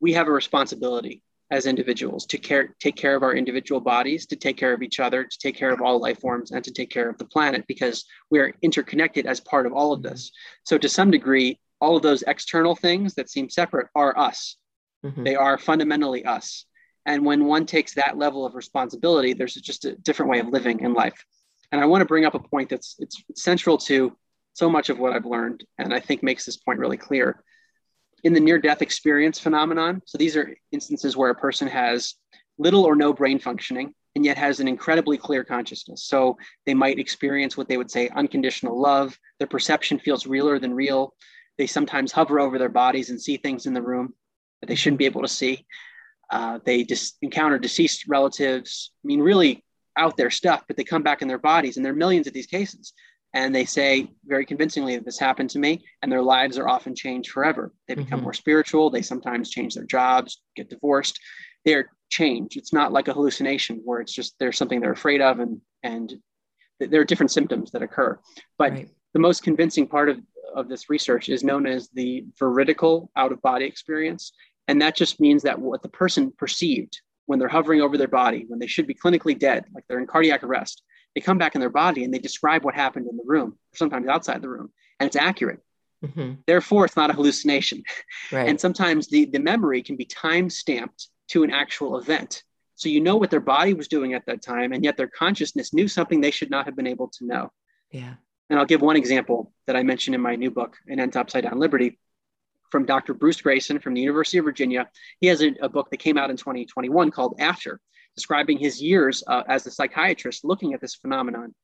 [0.00, 4.36] we have a responsibility as individuals to care take care of our individual bodies to
[4.36, 6.90] take care of each other to take care of all life forms and to take
[6.90, 10.30] care of the planet because we are interconnected as part of all of this.
[10.64, 14.56] So to some degree all of those external things that seem separate are us.
[15.04, 15.22] Mm-hmm.
[15.22, 16.64] they are fundamentally us.
[17.04, 20.80] And when one takes that level of responsibility there's just a different way of living
[20.80, 21.24] in life.
[21.70, 24.16] And i want to bring up a point that's it's central to
[24.54, 27.42] so much of what i've learned and i think makes this point really clear
[28.24, 30.02] in the near death experience phenomenon.
[30.06, 32.14] So these are instances where a person has
[32.58, 36.04] little or no brain functioning and yet has an incredibly clear consciousness.
[36.04, 39.18] So they might experience what they would say unconditional love.
[39.38, 41.14] Their perception feels realer than real.
[41.58, 44.14] They sometimes hover over their bodies and see things in the room
[44.60, 45.66] that they shouldn't be able to see.
[46.30, 48.90] Uh, they just encounter deceased relatives.
[49.04, 49.64] I mean, really
[49.98, 52.32] out there stuff, but they come back in their bodies, and there are millions of
[52.32, 52.94] these cases
[53.34, 56.94] and they say very convincingly that this happened to me and their lives are often
[56.94, 57.72] changed forever.
[57.88, 58.24] They become mm-hmm.
[58.24, 58.90] more spiritual.
[58.90, 61.18] They sometimes change their jobs get divorced.
[61.64, 62.56] They're changed.
[62.56, 66.14] It's not like a hallucination where it's just there's something they're afraid of and and
[66.80, 68.18] there are different symptoms that occur.
[68.56, 68.88] But right.
[69.12, 70.18] the most convincing part of,
[70.54, 74.32] of this research is known as the veridical out of body experience.
[74.66, 78.44] And that just means that what the person perceived when they're hovering over their body
[78.48, 80.82] when they should be clinically dead like they're in cardiac arrest
[81.14, 83.76] they come back in their body and they describe what happened in the room, or
[83.76, 85.60] sometimes outside the room, and it's accurate.
[86.04, 86.34] Mm-hmm.
[86.46, 87.82] Therefore, it's not a hallucination.
[88.30, 88.48] Right.
[88.48, 92.42] And sometimes the, the memory can be time stamped to an actual event.
[92.76, 95.72] So you know what their body was doing at that time, and yet their consciousness
[95.72, 97.52] knew something they should not have been able to know.
[97.90, 98.14] Yeah.
[98.50, 101.20] And I'll give one example that I mentioned in my new book, An End to
[101.20, 101.98] Upside Down Liberty,
[102.70, 103.14] from Dr.
[103.14, 104.88] Bruce Greyson from the University of Virginia.
[105.20, 107.80] He has a, a book that came out in 2021 called After,
[108.16, 111.54] describing his years uh, as a psychiatrist looking at this phenomenon.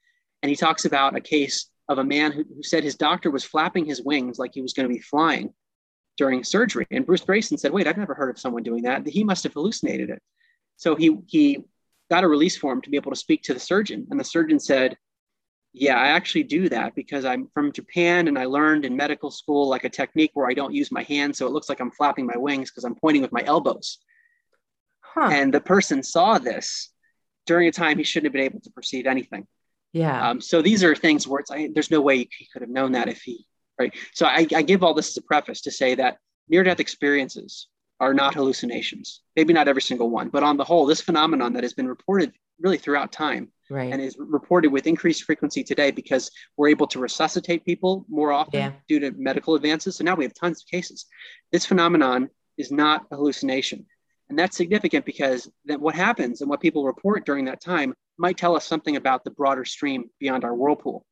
[0.43, 3.45] And he talks about a case of a man who, who said his doctor was
[3.45, 5.53] flapping his wings like he was going to be flying
[6.17, 6.87] during surgery.
[6.91, 9.07] And Bruce Greyson said, Wait, I've never heard of someone doing that.
[9.07, 10.23] He must have hallucinated it.
[10.77, 11.65] So he, he
[12.11, 14.07] got a release form to be able to speak to the surgeon.
[14.11, 14.97] And the surgeon said,
[15.73, 19.69] Yeah, I actually do that because I'm from Japan and I learned in medical school
[19.69, 21.39] like a technique where I don't use my hands.
[21.39, 23.99] So it looks like I'm flapping my wings because I'm pointing with my elbows.
[25.15, 25.29] Huh.
[25.33, 26.91] And the person saw this
[27.47, 29.47] during a time he shouldn't have been able to perceive anything.
[29.93, 30.31] Yeah.
[30.31, 32.93] Um, so these are things where it's, I, there's no way he could have known
[32.93, 33.47] that if he,
[33.79, 33.93] right.
[34.15, 36.19] So I, I give all this as a preface to say that
[36.49, 37.67] near death experiences
[37.99, 39.23] are not hallucinations.
[39.35, 42.33] Maybe not every single one, but on the whole, this phenomenon that has been reported
[42.61, 43.93] really throughout time right.
[43.93, 48.61] and is reported with increased frequency today because we're able to resuscitate people more often
[48.61, 48.73] yeah.
[48.89, 49.97] due to medical advances.
[49.97, 51.07] So now we have tons of cases.
[51.53, 53.87] This phenomenon is not a hallucination.
[54.31, 58.39] And that's significant because that what happens and what people report during that time might
[58.39, 61.05] tell us something about the broader stream beyond our whirlpool.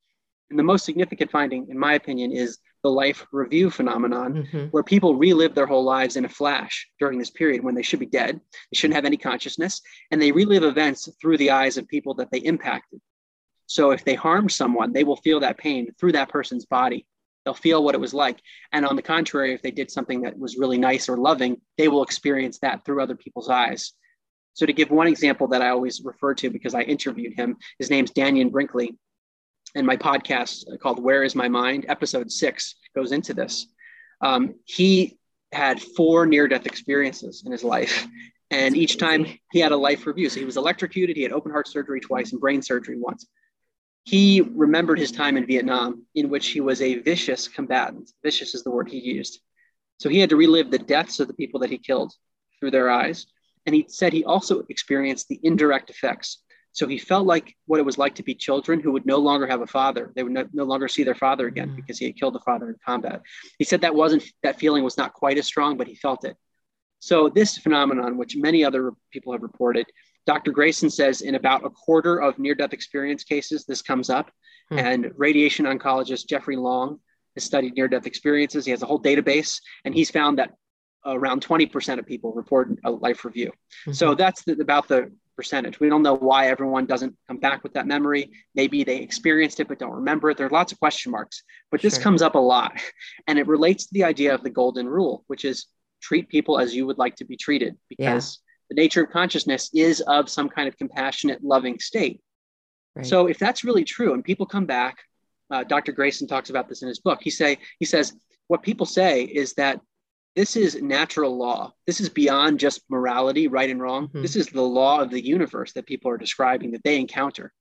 [0.50, 4.66] And the most significant finding, in my opinion, is the life review phenomenon, mm-hmm.
[4.66, 7.98] where people relive their whole lives in a flash during this period when they should
[7.98, 8.36] be dead.
[8.36, 12.30] They shouldn't have any consciousness, and they relive events through the eyes of people that
[12.30, 13.00] they impacted.
[13.66, 17.04] So if they harmed someone, they will feel that pain through that person's body.
[17.48, 18.42] They'll feel what it was like.
[18.72, 21.88] And on the contrary, if they did something that was really nice or loving, they
[21.88, 23.94] will experience that through other people's eyes.
[24.52, 27.88] So, to give one example that I always refer to because I interviewed him, his
[27.88, 28.98] name's Dannion Brinkley.
[29.74, 33.66] And my podcast called Where is My Mind, episode six, goes into this.
[34.20, 35.16] Um, he
[35.50, 38.06] had four near death experiences in his life.
[38.50, 40.28] And each time he had a life review.
[40.28, 43.26] So he was electrocuted, he had open heart surgery twice and brain surgery once.
[44.08, 48.10] He remembered his time in Vietnam, in which he was a vicious combatant.
[48.24, 49.40] Vicious is the word he used.
[49.98, 52.14] So he had to relive the deaths of the people that he killed
[52.58, 53.26] through their eyes.
[53.66, 56.38] And he said he also experienced the indirect effects.
[56.72, 59.46] So he felt like what it was like to be children who would no longer
[59.46, 60.10] have a father.
[60.16, 61.76] They would no, no longer see their father again mm.
[61.76, 63.20] because he had killed the father in combat.
[63.58, 66.38] He said that wasn't that feeling was not quite as strong, but he felt it.
[66.98, 69.84] So this phenomenon, which many other people have reported,
[70.28, 70.52] Dr.
[70.52, 74.30] Greyson says in about a quarter of near-death experience cases, this comes up.
[74.68, 74.78] Hmm.
[74.78, 77.00] And radiation oncologist Jeffrey Long
[77.34, 78.66] has studied near-death experiences.
[78.66, 80.50] He has a whole database, and he's found that
[81.06, 83.46] around 20% of people report a life review.
[83.46, 83.92] Mm-hmm.
[83.92, 85.80] So that's the, about the percentage.
[85.80, 88.30] We don't know why everyone doesn't come back with that memory.
[88.54, 90.36] Maybe they experienced it but don't remember it.
[90.36, 92.02] There are lots of question marks, but this sure.
[92.02, 92.78] comes up a lot.
[93.26, 95.68] And it relates to the idea of the golden rule, which is
[96.02, 98.40] treat people as you would like to be treated because.
[98.70, 102.20] The nature of consciousness is of some kind of compassionate, loving state.
[102.94, 103.06] Right.
[103.06, 104.98] So if that's really true and people come back,
[105.50, 105.92] uh, Dr.
[105.92, 107.20] Greyson talks about this in his book.
[107.22, 108.12] He say he says
[108.48, 109.80] what people say is that
[110.36, 111.72] this is natural law.
[111.86, 114.08] This is beyond just morality, right and wrong.
[114.08, 114.22] Mm-hmm.
[114.22, 117.52] This is the law of the universe that people are describing that they encounter.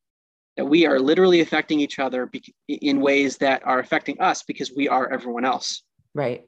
[0.58, 4.72] That we are literally affecting each other be- in ways that are affecting us because
[4.76, 5.84] we are everyone else.
[6.14, 6.42] Right.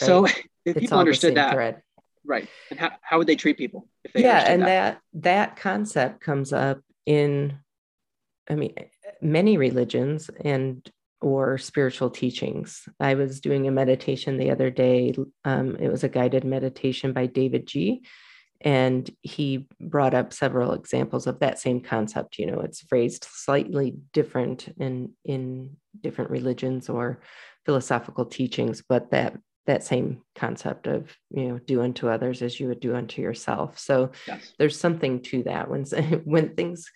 [0.00, 0.06] right.
[0.06, 1.82] So if it's people understood that, thread.
[2.24, 4.22] Right, and how, how would they treat people if they?
[4.22, 4.68] Yeah, and that?
[4.68, 7.58] that that concept comes up in,
[8.48, 8.74] I mean,
[9.20, 10.88] many religions and
[11.20, 12.88] or spiritual teachings.
[13.00, 15.14] I was doing a meditation the other day.
[15.44, 18.00] Um, it was a guided meditation by davidji.
[18.60, 22.38] And he brought up several examples of that same concept.
[22.38, 27.20] You know, it's phrased slightly different in in different religions or
[27.64, 29.36] philosophical teachings, but that
[29.68, 33.78] that same concept of you know do unto others as you would do unto yourself.
[33.78, 34.52] So yes.
[34.58, 35.84] there's something to that when
[36.24, 36.90] when things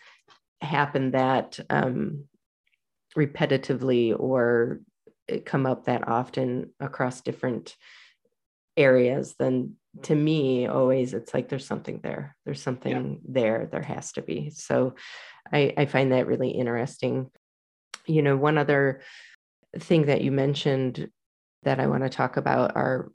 [0.61, 2.24] happen that um,
[3.16, 4.80] repetitively or
[5.44, 7.76] come up that often across different
[8.76, 13.18] areas then to me always it's like there's something there there's something yeah.
[13.28, 14.94] there there has to be so
[15.52, 17.30] I, I find that really interesting
[18.06, 19.02] you know one other
[19.78, 21.11] thing that you mentioned
[21.62, 23.11] that i want to talk about are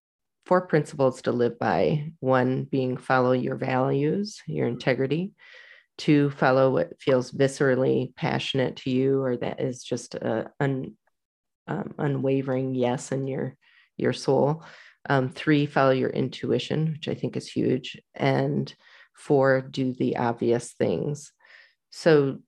[0.47, 2.13] four principles to live by.
[2.21, 5.33] One being follow your values your integrity.
[5.99, 10.95] To follow what feels viscerally passionate to you or that is just a un,
[11.67, 13.55] um, unwavering yes in your
[13.97, 14.63] your soul.
[15.09, 17.99] Um, three follow your intuition which i think is huge.
[18.13, 18.73] And
[19.13, 21.31] four do the obvious things.
[21.89, 22.39] So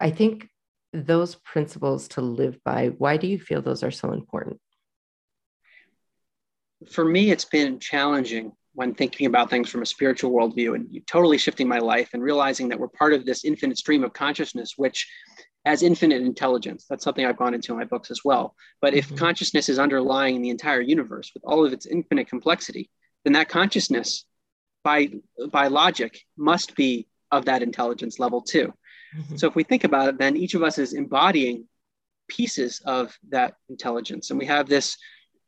[0.00, 0.48] i think
[0.92, 4.58] those principles to live by why do you feel those are so important
[6.90, 11.36] for me it's been challenging when thinking about things from a spiritual worldview and totally
[11.36, 15.04] shifting my life and realizing that we're part of this infinite stream of consciousness, which
[15.64, 16.86] has infinite intelligence.
[16.88, 18.54] That's something I've gone into in my books as well.
[18.80, 19.16] But if mm-hmm.
[19.16, 22.88] consciousness is underlying the entire universe with all of its infinite complexity,
[23.24, 24.24] then that consciousness,
[24.84, 25.08] by
[25.50, 28.72] by logic, must be of that intelligence level too.
[29.36, 31.66] So if we think about it, then each of us is embodying
[32.28, 34.96] pieces of that intelligence, and we have this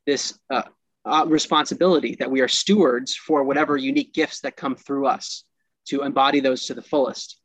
[0.06, 0.62] this uh,
[1.04, 5.44] uh, responsibility that we are stewards for whatever unique gifts that come through us
[5.86, 7.38] to embody those to the fullest.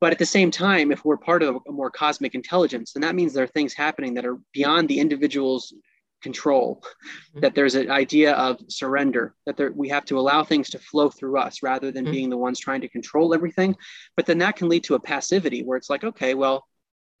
[0.00, 3.16] But at the same time, if we're part of a more cosmic intelligence, then that
[3.16, 5.74] means there are things happening that are beyond the individual's
[6.22, 7.40] control, mm-hmm.
[7.40, 11.08] that there's an idea of surrender, that there, we have to allow things to flow
[11.08, 12.12] through us rather than mm-hmm.
[12.12, 13.76] being the ones trying to control everything.
[14.16, 16.66] But then that can lead to a passivity where it's like, okay, well,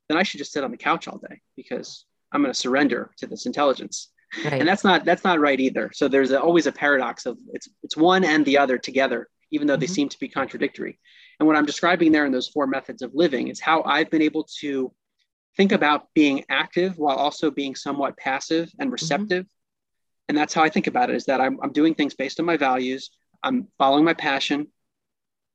[0.08, 3.10] then I should just sit on the couch all day because I'm going to surrender
[3.18, 4.10] to this intelligence.
[4.44, 4.54] Right.
[4.54, 5.90] And that's not that's not right either.
[5.94, 9.66] So there's a, always a paradox of it's it's one and the other together, even
[9.66, 9.80] though mm-hmm.
[9.80, 10.98] they seem to be contradictory.
[11.40, 14.22] And what I'm describing there in those four methods of living is how I've been
[14.22, 14.92] able to
[15.56, 18.92] think about being active while also being somewhat passive and mm-hmm.
[18.92, 19.44] receptive.
[19.44, 20.28] Mm-hmm.
[20.30, 22.46] And that's how I think about it is that I'm, I'm doing things based on
[22.46, 23.10] my values.
[23.42, 24.68] I'm following my passion.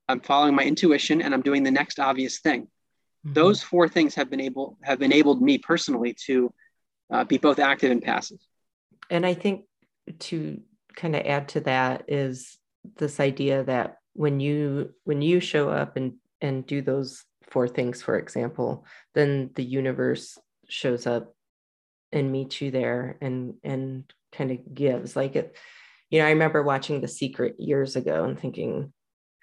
[0.08, 2.64] I'm following my intuition and I'm doing the next obvious thing.
[2.64, 3.34] Mm-hmm.
[3.34, 6.54] Those four things have been able have enabled me personally to
[7.12, 8.40] uh, be both active and passive
[9.10, 9.66] and I think
[10.20, 10.62] to
[10.96, 12.58] kind of add to that is
[12.98, 17.24] this idea that when you when you show up and and do those
[17.54, 21.36] four things for example then the universe shows up
[22.12, 25.56] and meets you there and and kind of gives like it
[26.10, 28.92] you know i remember watching the secret years ago and thinking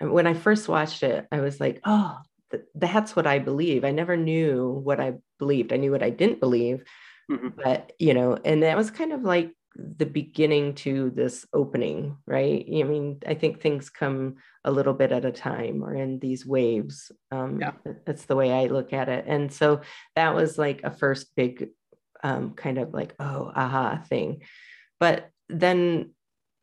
[0.01, 2.19] when i first watched it i was like oh
[2.51, 6.11] th- that's what i believe i never knew what i believed i knew what i
[6.11, 6.83] didn't believe
[7.31, 7.49] mm-hmm.
[7.63, 12.65] but you know and that was kind of like the beginning to this opening, right?
[12.69, 16.45] I mean, I think things come a little bit at a time or in these
[16.45, 17.13] waves.
[17.31, 17.73] Um, yeah.
[18.05, 19.25] That's the way I look at it.
[19.27, 19.81] And so
[20.17, 21.69] that was like a first big
[22.23, 24.43] um, kind of like, oh, aha thing.
[24.99, 26.11] But then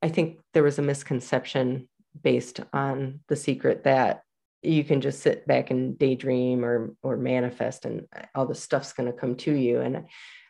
[0.02, 1.89] I think there was a misconception
[2.22, 4.22] based on the secret that
[4.63, 9.12] you can just sit back and daydream or or manifest and all the stuff's going
[9.12, 10.06] to come to you and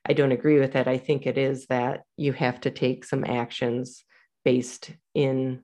[0.09, 0.87] I don't agree with that.
[0.87, 4.05] I think it is that you have to take some actions
[4.45, 5.63] based in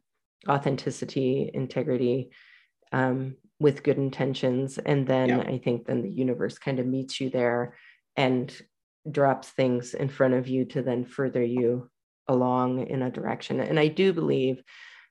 [0.49, 2.31] authenticity, integrity,
[2.91, 4.77] um, with good intentions.
[4.77, 5.39] And then yeah.
[5.39, 7.75] I think then the universe kind of meets you there
[8.17, 8.53] and
[9.09, 11.89] drops things in front of you to then further you
[12.27, 13.61] along in a direction.
[13.61, 14.61] And I do believe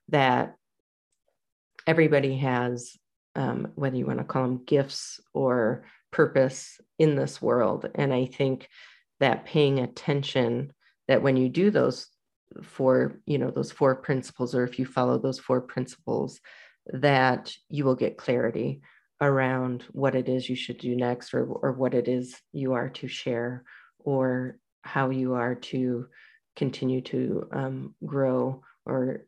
[0.09, 0.55] that
[1.87, 2.97] everybody has,
[3.35, 7.88] um, whether you want to call them gifts or purpose in this world.
[7.95, 8.68] And I think
[9.21, 10.73] that paying attention
[11.09, 12.09] that when you do those
[12.62, 16.40] four you know those four principles or if you follow those four principles
[16.92, 18.81] that you will get clarity
[19.21, 22.88] around what it is you should do next or, or what it is you are
[22.90, 23.64] to share
[23.99, 26.07] or how you are to
[26.57, 29.25] continue to um, grow or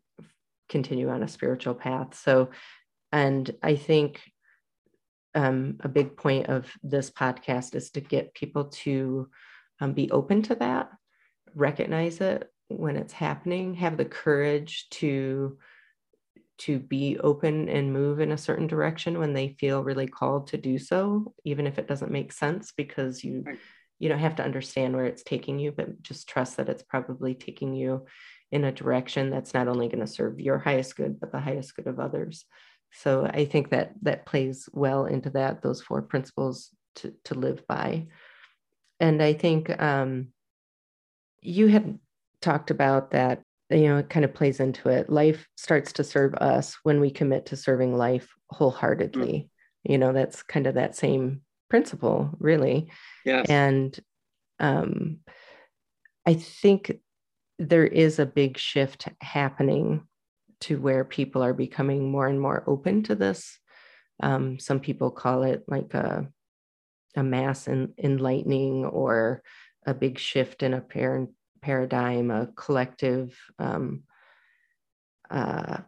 [0.69, 2.51] continue on a spiritual path so
[3.15, 4.21] and i think
[5.35, 9.29] um, a big point of this podcast is to get people to
[9.81, 10.91] um, be open to that,
[11.55, 15.59] recognize it when it's happening, have the courage to
[16.57, 20.57] to be open and move in a certain direction when they feel really called to
[20.57, 23.59] do so, even if it doesn't make sense, because you right.
[23.99, 27.35] you don't have to understand where it's taking you, but just trust that it's probably
[27.35, 28.07] taking you
[28.53, 31.75] in a direction that's not only going to serve your highest good, but the highest
[31.75, 32.45] good of others.
[32.95, 37.67] So I think that that plays well into that, those four principles to, to live
[37.67, 38.07] by
[39.01, 40.29] and I think um,
[41.41, 41.99] you had
[42.41, 45.11] talked about that, you know, it kind of plays into it.
[45.11, 49.33] Life starts to serve us when we commit to serving life wholeheartedly.
[49.33, 49.93] Mm-hmm.
[49.93, 52.91] You know, that's kind of that same principle, really.
[53.25, 53.47] Yes.
[53.49, 53.99] And
[54.61, 55.19] um,
[56.27, 56.99] I think
[57.59, 60.07] there is a big shift happening
[60.61, 63.59] to where people are becoming more and more open to this.
[64.23, 66.29] Um, some people call it like a
[67.17, 69.43] a mass en- enlightening or
[69.87, 71.29] a big shift in a par-
[71.61, 74.03] paradigm, a collective, um,
[75.31, 75.79] uh,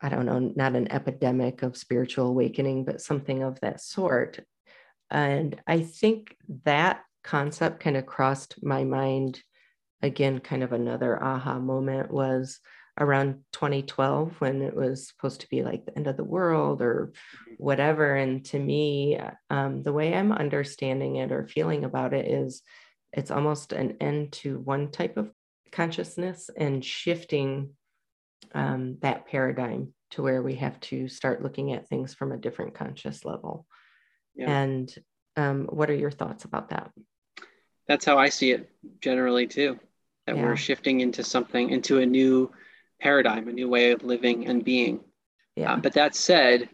[0.00, 4.40] I don't know, not an epidemic of spiritual awakening, but something of that sort.
[5.10, 9.42] And I think that concept kind of crossed my mind
[10.00, 12.58] again, kind of another aha moment was
[12.98, 17.12] around 2012 when it was supposed to be like the end of the world or
[17.12, 17.54] mm-hmm.
[17.58, 18.14] whatever.
[18.14, 19.18] And to me,
[19.50, 22.62] um, the way I'm understanding it or feeling about it is
[23.12, 25.30] it's almost an end to one type of
[25.70, 27.70] consciousness and shifting
[28.54, 32.74] um, that paradigm to where we have to start looking at things from a different
[32.74, 33.66] conscious level.
[34.34, 34.50] Yeah.
[34.50, 34.94] And
[35.36, 36.90] um, what are your thoughts about that?
[37.88, 38.70] That's how I see it
[39.00, 39.78] generally too.
[40.26, 40.42] That yeah.
[40.44, 42.52] we're shifting into something, into a new
[43.02, 45.00] paradigm, a new way of living and being.
[45.56, 45.74] Yeah.
[45.74, 46.68] Uh, but that said,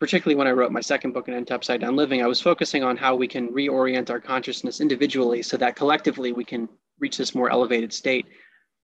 [0.00, 2.40] particularly when I wrote my second book, An End to Upside Down Living, I was
[2.40, 6.68] focusing on how we can reorient our consciousness individually so that collectively we can
[6.98, 8.26] reach this more elevated state.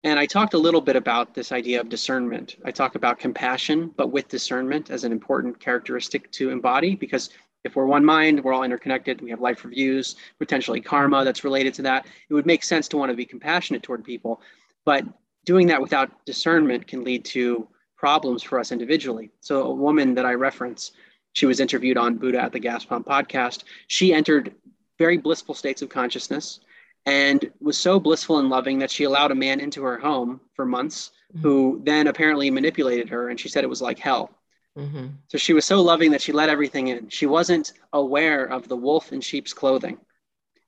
[0.03, 2.55] And I talked a little bit about this idea of discernment.
[2.65, 7.29] I talk about compassion, but with discernment as an important characteristic to embody because
[7.63, 11.75] if we're one mind, we're all interconnected, we have life reviews, potentially karma that's related
[11.75, 12.07] to that.
[12.29, 14.41] It would make sense to want to be compassionate toward people.
[14.83, 15.05] But
[15.45, 17.67] doing that without discernment can lead to
[17.97, 19.31] problems for us individually.
[19.41, 20.91] So, a woman that I reference,
[21.33, 23.63] she was interviewed on Buddha at the Gas Pump podcast.
[23.87, 24.55] She entered
[24.97, 26.59] very blissful states of consciousness
[27.05, 30.65] and was so blissful and loving that she allowed a man into her home for
[30.65, 31.41] months mm-hmm.
[31.41, 34.29] who then apparently manipulated her and she said it was like hell
[34.77, 35.07] mm-hmm.
[35.27, 38.77] so she was so loving that she let everything in she wasn't aware of the
[38.77, 39.97] wolf in sheep's clothing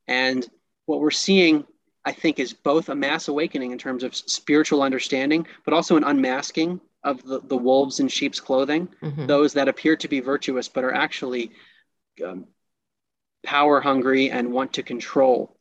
[0.08, 0.50] and
[0.86, 1.64] what we're seeing
[2.06, 6.04] i think is both a mass awakening in terms of spiritual understanding but also an
[6.04, 9.26] unmasking of the, the wolves in sheep's clothing mm-hmm.
[9.26, 11.52] those that appear to be virtuous but are actually
[12.26, 12.46] um,
[13.44, 15.58] power hungry and want to control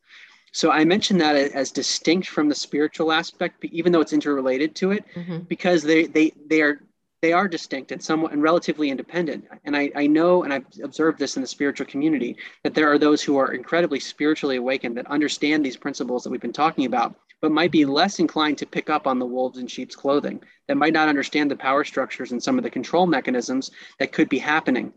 [0.53, 4.91] so I mentioned that as distinct from the spiritual aspect, even though it's interrelated to
[4.91, 5.39] it, mm-hmm.
[5.39, 6.79] because they they they are
[7.23, 9.47] they are distinct and somewhat and relatively independent.
[9.63, 12.97] And I, I know, and I've observed this in the spiritual community, that there are
[12.97, 17.15] those who are incredibly spiritually awakened that understand these principles that we've been talking about,
[17.39, 20.75] but might be less inclined to pick up on the wolves in sheep's clothing, that
[20.75, 24.37] might not understand the power structures and some of the control mechanisms that could be
[24.37, 24.91] happening.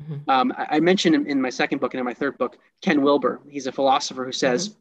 [0.00, 0.30] Mm-hmm.
[0.30, 3.40] Um, I, mentioned in, in, my second book and in my third book, Ken Wilber.
[3.48, 4.78] He's a philosopher who says, mm-hmm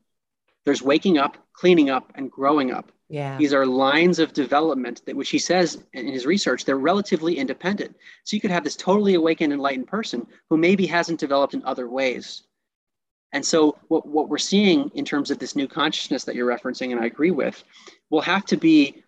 [0.65, 2.91] there's waking up, cleaning up, and growing up.
[3.09, 3.37] Yeah.
[3.37, 7.95] These are lines of development that which he says in his research, they're relatively independent.
[8.23, 11.87] So you could have this totally awakened, enlightened person who maybe hasn't developed in other
[11.87, 12.43] ways.
[13.31, 16.91] And so what, what we're seeing in terms of this new consciousness that you're referencing,
[16.91, 17.63] and I agree with,
[18.09, 19.03] will have to be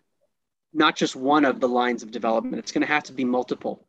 [0.72, 2.58] not just one of the lines of development.
[2.58, 3.86] It's going to have to be multiple.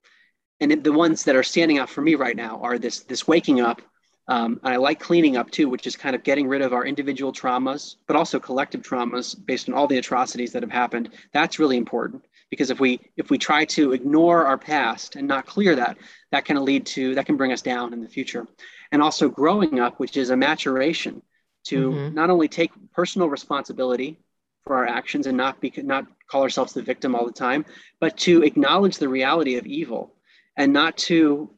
[0.60, 3.62] And the ones that are standing out for me right now are this, this waking
[3.62, 3.82] up,
[4.28, 6.86] um, and I like cleaning up too, which is kind of getting rid of our
[6.86, 11.10] individual traumas, but also collective traumas based on all the atrocities that have happened.
[11.32, 15.46] That's really important because if we if we try to ignore our past and not
[15.46, 15.98] clear that,
[16.32, 18.46] that can lead to that can bring us down in the future.
[18.92, 21.22] And also growing up, which is a maturation
[21.66, 22.16] to mm-hmm.
[22.16, 24.20] not only take personal responsibility
[24.66, 27.64] for our actions and not be not call ourselves the victim all the time,
[28.02, 30.14] but to acknowledge the reality of evil
[30.58, 31.50] and not to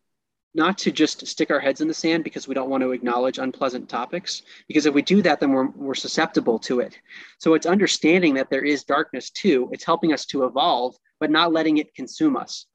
[0.55, 3.37] not to just stick our heads in the sand because we don't want to acknowledge
[3.37, 6.97] unpleasant topics because if we do that then we're, we're susceptible to it.
[7.37, 9.69] So it's understanding that there is darkness too.
[9.71, 12.65] It's helping us to evolve but not letting it consume us.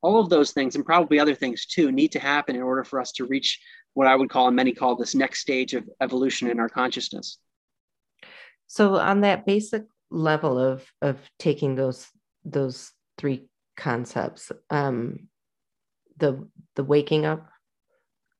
[0.00, 3.00] All of those things and probably other things too need to happen in order for
[3.00, 3.60] us to reach
[3.94, 7.38] what i would call and many call this next stage of evolution in our consciousness.
[8.68, 12.06] So on that basic level of of taking those
[12.44, 15.28] those three concepts um
[16.18, 17.48] the the waking up,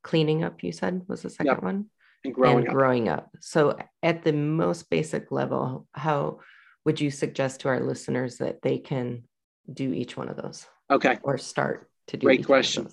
[0.03, 0.63] cleaning up.
[0.63, 1.63] You said was the second yep.
[1.63, 1.87] one,
[2.25, 2.75] and growing and up.
[2.75, 3.31] growing up.
[3.41, 6.41] So at the most basic level, how
[6.85, 9.25] would you suggest to our listeners that they can
[9.73, 10.67] do each one of those?
[10.91, 12.27] Okay, or start to do.
[12.27, 12.89] Great question.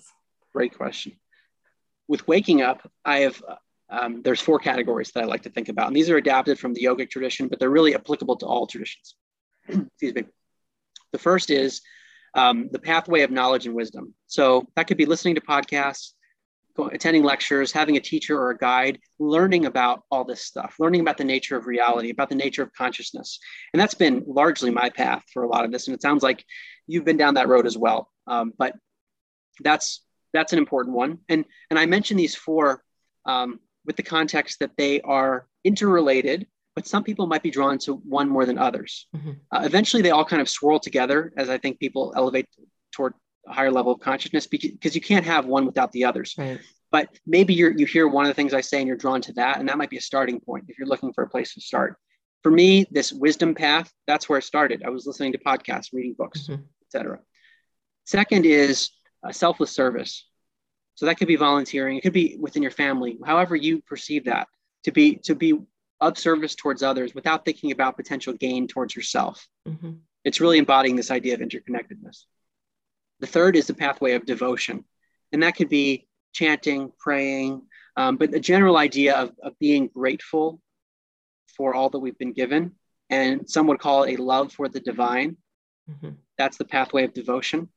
[0.54, 1.12] Great question.
[2.08, 3.42] With waking up, I have
[3.88, 6.74] um, there's four categories that I like to think about, and these are adapted from
[6.74, 9.14] the yogic tradition, but they're really applicable to all traditions.
[9.68, 10.24] Excuse me.
[11.12, 11.82] The first is
[12.36, 14.14] um, the pathway of knowledge and wisdom.
[14.26, 16.12] So that could be listening to podcasts,
[16.92, 21.16] attending lectures, having a teacher or a guide, learning about all this stuff, learning about
[21.16, 23.40] the nature of reality, about the nature of consciousness.
[23.72, 25.88] And that's been largely my path for a lot of this.
[25.88, 26.44] And it sounds like
[26.86, 28.12] you've been down that road as well.
[28.26, 28.74] Um, but
[29.60, 30.02] that's
[30.34, 31.18] that's an important one.
[31.30, 32.84] And and I mentioned these four
[33.24, 37.94] um, with the context that they are interrelated but some people might be drawn to
[37.94, 39.08] one more than others.
[39.16, 39.32] Mm-hmm.
[39.50, 42.46] Uh, eventually, they all kind of swirl together as I think people elevate
[42.92, 43.14] toward
[43.48, 46.34] a higher level of consciousness because you can't have one without the others.
[46.36, 46.60] Right.
[46.92, 49.32] But maybe you you hear one of the things I say and you're drawn to
[49.32, 51.60] that, and that might be a starting point if you're looking for a place to
[51.62, 51.96] start.
[52.42, 54.82] For me, this wisdom path, that's where it started.
[54.84, 56.62] I was listening to podcasts, reading books, mm-hmm.
[56.86, 57.20] etc.
[58.04, 58.90] Second is
[59.32, 60.26] selfless service.
[60.94, 61.96] So that could be volunteering.
[61.96, 64.46] It could be within your family, however you perceive that
[64.84, 65.58] to be to be
[66.00, 69.46] of service towards others without thinking about potential gain towards yourself.
[69.66, 69.92] Mm-hmm.
[70.24, 72.24] It's really embodying this idea of interconnectedness.
[73.20, 74.84] The third is the pathway of devotion,
[75.32, 77.62] and that could be chanting, praying,
[77.96, 80.60] um, but the general idea of, of being grateful
[81.56, 82.72] for all that we've been given.
[83.08, 85.36] And some would call it a love for the divine.
[85.90, 86.10] Mm-hmm.
[86.36, 87.68] That's the pathway of devotion.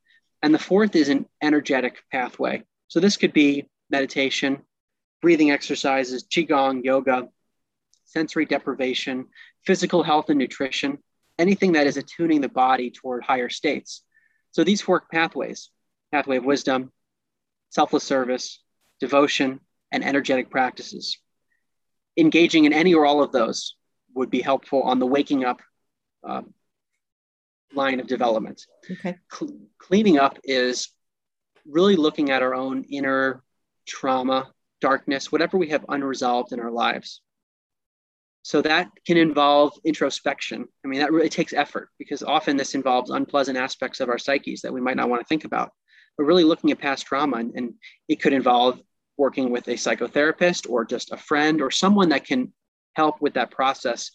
[0.42, 2.64] And the fourth is an energetic pathway.
[2.88, 4.62] So this could be meditation,
[5.22, 7.28] breathing exercises, qigong, yoga,
[8.10, 9.26] sensory deprivation,
[9.64, 10.98] physical health and nutrition,
[11.38, 14.02] anything that is attuning the body toward higher states.
[14.50, 15.70] So these four pathways
[16.12, 16.90] pathway of wisdom,
[17.70, 18.60] selfless service,
[18.98, 19.60] devotion,
[19.92, 21.18] and energetic practices.
[22.16, 23.76] Engaging in any or all of those
[24.14, 25.60] would be helpful on the waking up
[26.24, 26.52] um,
[27.72, 28.66] line of development.
[28.90, 29.18] Okay.
[29.32, 30.88] Cl- cleaning up is
[31.64, 33.44] really looking at our own inner
[33.86, 34.50] trauma,
[34.80, 37.22] darkness, whatever we have unresolved in our lives.
[38.42, 40.66] So that can involve introspection.
[40.84, 44.62] I mean, that really takes effort because often this involves unpleasant aspects of our psyches
[44.62, 45.70] that we might not want to think about.
[46.16, 47.74] But really looking at past trauma, and, and
[48.08, 48.80] it could involve
[49.16, 52.52] working with a psychotherapist or just a friend or someone that can
[52.94, 54.10] help with that process.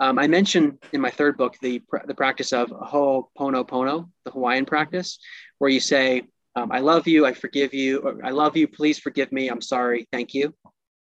[0.00, 5.18] Um, I mentioned in my third book the, the practice of Ho'oponopono, the Hawaiian practice,
[5.58, 6.22] where you say,
[6.56, 10.08] um, I love you, I forgive you, I love you, please forgive me, I'm sorry,
[10.10, 10.54] thank you.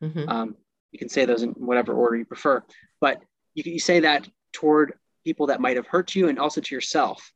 [0.03, 0.29] Mm-hmm.
[0.29, 0.55] Um,
[0.91, 2.63] you can say those in whatever order you prefer,
[2.99, 3.21] but
[3.53, 7.31] you, you say that toward people that might have hurt you and also to yourself.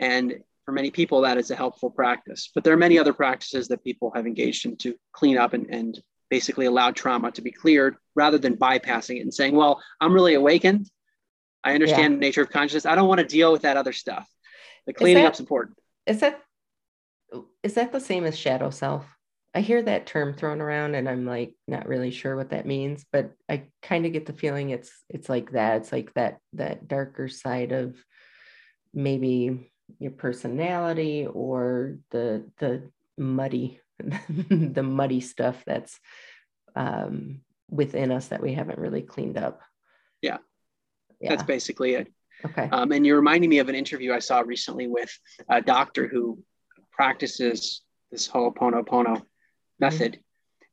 [0.00, 2.50] And for many people, that is a helpful practice.
[2.54, 5.66] But there are many other practices that people have engaged in to clean up and,
[5.70, 5.98] and
[6.28, 10.34] basically allow trauma to be cleared rather than bypassing it and saying, well, I'm really
[10.34, 10.90] awakened.
[11.62, 12.16] I understand yeah.
[12.16, 12.86] the nature of consciousness.
[12.86, 14.28] I don't want to deal with that other stuff.
[14.86, 15.78] The cleaning is that, up's important.
[16.06, 16.40] Is that
[17.62, 19.15] is that the same as shadow self?
[19.56, 23.06] I hear that term thrown around and I'm like not really sure what that means,
[23.10, 25.78] but I kind of get the feeling it's it's like that.
[25.78, 27.96] It's like that that darker side of
[28.92, 33.80] maybe your personality or the the muddy
[34.50, 35.98] the muddy stuff that's
[36.74, 37.40] um,
[37.70, 39.62] within us that we haven't really cleaned up.
[40.20, 40.36] Yeah,
[41.18, 41.30] yeah.
[41.30, 42.12] that's basically it.
[42.44, 42.68] Okay.
[42.70, 46.42] Um, and you're reminding me of an interview I saw recently with a doctor who
[46.92, 47.80] practices
[48.10, 49.22] this Ho'oponopono
[49.78, 50.12] method.
[50.12, 50.20] Mm-hmm.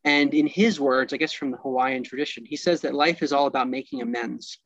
[0.05, 3.31] And in his words, I guess from the Hawaiian tradition, he says that life is
[3.31, 4.59] all about making amends.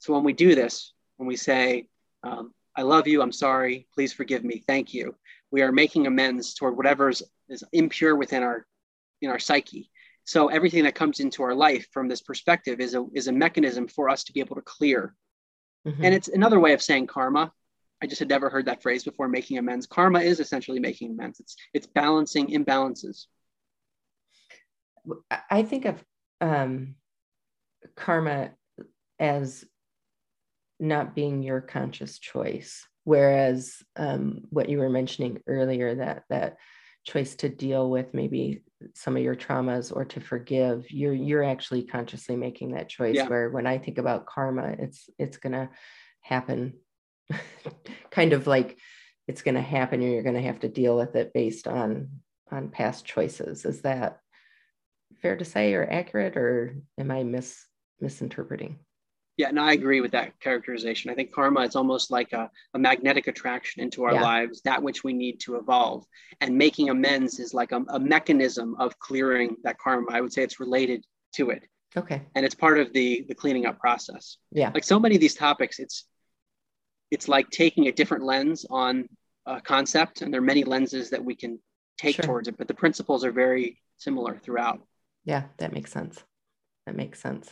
[0.00, 1.88] So when we do this, when we say,
[2.24, 5.14] um, I love you, I'm sorry, please forgive me, thank you,
[5.50, 7.22] we are making amends toward whatever is,
[7.72, 8.66] impure within our
[9.22, 9.90] in our psyche.
[10.24, 13.86] So everything that comes into our life from this perspective is a, is a mechanism
[13.86, 15.14] for us to be able to clear.
[15.86, 16.04] Mm-hmm.
[16.04, 17.52] And it's another way of saying karma.
[18.02, 19.86] I just had never heard that phrase before, making amends.
[19.86, 21.40] Karma is essentially making amends.
[21.40, 23.26] It's it's balancing imbalances.
[25.50, 26.02] I think of
[26.40, 26.96] um,
[27.96, 28.50] karma
[29.18, 29.64] as
[30.78, 36.56] not being your conscious choice, whereas um, what you were mentioning earlier that that
[37.04, 38.62] choice to deal with maybe
[38.94, 43.28] some of your traumas or to forgive you're you're actually consciously making that choice yeah.
[43.28, 45.68] where when i think about karma it's it's going to
[46.20, 46.74] happen
[48.10, 48.76] kind of like
[49.28, 52.08] it's going to happen and you're going to have to deal with it based on
[52.50, 54.18] on past choices is that
[55.26, 57.66] fair to say or accurate or am i mis
[58.00, 58.76] misinterpreting?
[59.36, 61.10] Yeah and i agree with that characterization.
[61.10, 64.22] I think karma is almost like a, a magnetic attraction into our yeah.
[64.22, 66.04] lives that which we need to evolve.
[66.40, 70.06] And making amends is like a, a mechanism of clearing that karma.
[70.10, 71.04] I would say it's related
[71.36, 71.66] to it.
[71.96, 72.22] Okay.
[72.34, 74.38] And it's part of the the cleaning up process.
[74.52, 74.70] Yeah.
[74.72, 76.04] Like so many of these topics it's
[77.10, 79.08] it's like taking a different lens on
[79.44, 81.58] a concept and there are many lenses that we can
[81.98, 82.24] take sure.
[82.26, 84.80] towards it but the principles are very similar throughout
[85.26, 86.22] yeah, that makes sense.
[86.86, 87.50] That makes sense.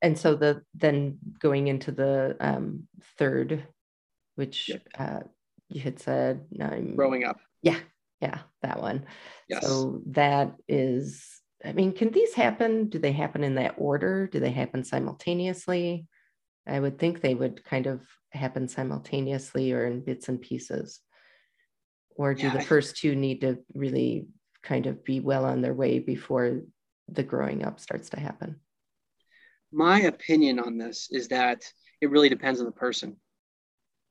[0.00, 2.84] And so the then going into the um,
[3.18, 3.66] third,
[4.36, 4.86] which yep.
[4.98, 5.20] uh,
[5.68, 7.38] you had said, I'm growing up.
[7.62, 7.78] Yeah,
[8.20, 9.04] yeah, that one.
[9.48, 9.66] Yes.
[9.66, 11.26] So that is.
[11.64, 12.88] I mean, can these happen?
[12.88, 14.28] Do they happen in that order?
[14.28, 16.06] Do they happen simultaneously?
[16.68, 21.00] I would think they would kind of happen simultaneously or in bits and pieces.
[22.16, 24.28] Or do yeah, the first two need to really
[24.62, 26.60] kind of be well on their way before
[27.08, 28.56] the growing up starts to happen?
[29.72, 31.62] My opinion on this is that
[32.00, 33.16] it really depends on the person.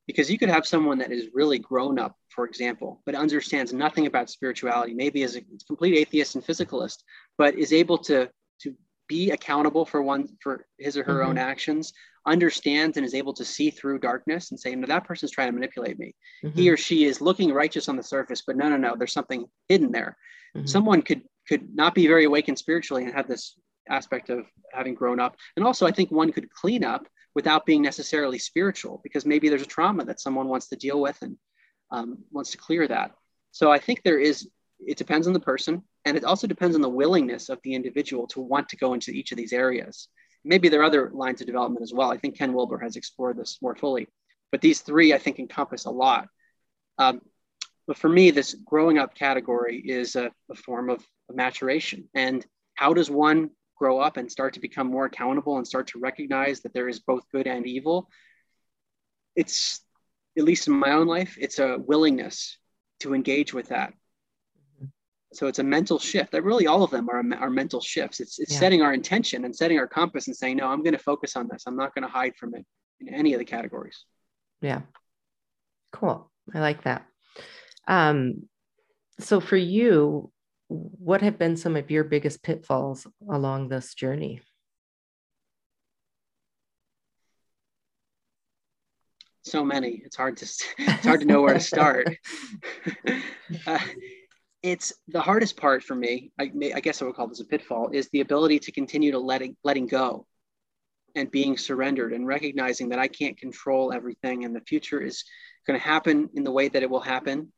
[0.06, 4.06] Because you could have someone that is really grown up, for example, but understands nothing
[4.06, 6.98] about spirituality, maybe is a complete atheist and physicalist,
[7.36, 8.30] but is able to,
[8.60, 8.74] to
[9.08, 11.30] be accountable for one for his or her mm-hmm.
[11.30, 11.92] own actions,
[12.24, 15.52] understands and is able to see through darkness and say, no, that person's trying to
[15.52, 16.14] manipulate me.
[16.44, 16.56] Mm-hmm.
[16.56, 19.46] He or she is looking righteous on the surface, but no, no, no, there's something
[19.68, 20.16] hidden there.
[20.56, 20.66] Mm-hmm.
[20.66, 23.54] Someone could could not be very awakened spiritually and have this
[23.88, 25.36] aspect of having grown up.
[25.56, 29.62] And also, I think one could clean up without being necessarily spiritual because maybe there's
[29.62, 31.36] a trauma that someone wants to deal with and
[31.90, 33.12] um, wants to clear that.
[33.52, 34.48] So I think there is,
[34.80, 35.82] it depends on the person.
[36.04, 39.10] And it also depends on the willingness of the individual to want to go into
[39.10, 40.08] each of these areas.
[40.44, 42.10] Maybe there are other lines of development as well.
[42.10, 44.08] I think Ken Wilber has explored this more fully.
[44.52, 46.28] but these three I think encompass a lot.
[46.98, 47.20] Um,
[47.86, 52.08] but for me, this growing up category is a, a form of, of maturation.
[52.14, 55.98] And how does one grow up and start to become more accountable and start to
[55.98, 58.08] recognize that there is both good and evil?
[59.34, 59.80] It's,
[60.38, 62.58] at least in my own life, it's a willingness
[63.00, 63.92] to engage with that.
[65.32, 66.32] So it's a mental shift.
[66.32, 68.20] That really all of them are, are mental shifts.
[68.20, 68.58] It's, it's yeah.
[68.58, 71.48] setting our intention and setting our compass and saying, no, I'm going to focus on
[71.50, 71.64] this.
[71.66, 72.64] I'm not going to hide from it
[73.00, 74.04] in any of the categories.
[74.62, 74.82] Yeah.
[75.92, 76.30] Cool.
[76.54, 77.04] I like that.
[77.86, 78.48] Um,
[79.20, 80.30] so for you,
[80.68, 84.40] what have been some of your biggest pitfalls along this journey?
[89.42, 90.02] So many.
[90.04, 90.44] It's hard to
[90.78, 92.08] it's hard to know where to start.
[93.66, 93.78] uh,
[94.62, 96.32] it's the hardest part for me.
[96.40, 97.90] I, may, I guess I would call this a pitfall.
[97.92, 100.26] Is the ability to continue to letting letting go,
[101.14, 105.22] and being surrendered, and recognizing that I can't control everything, and the future is
[105.64, 107.52] going to happen in the way that it will happen,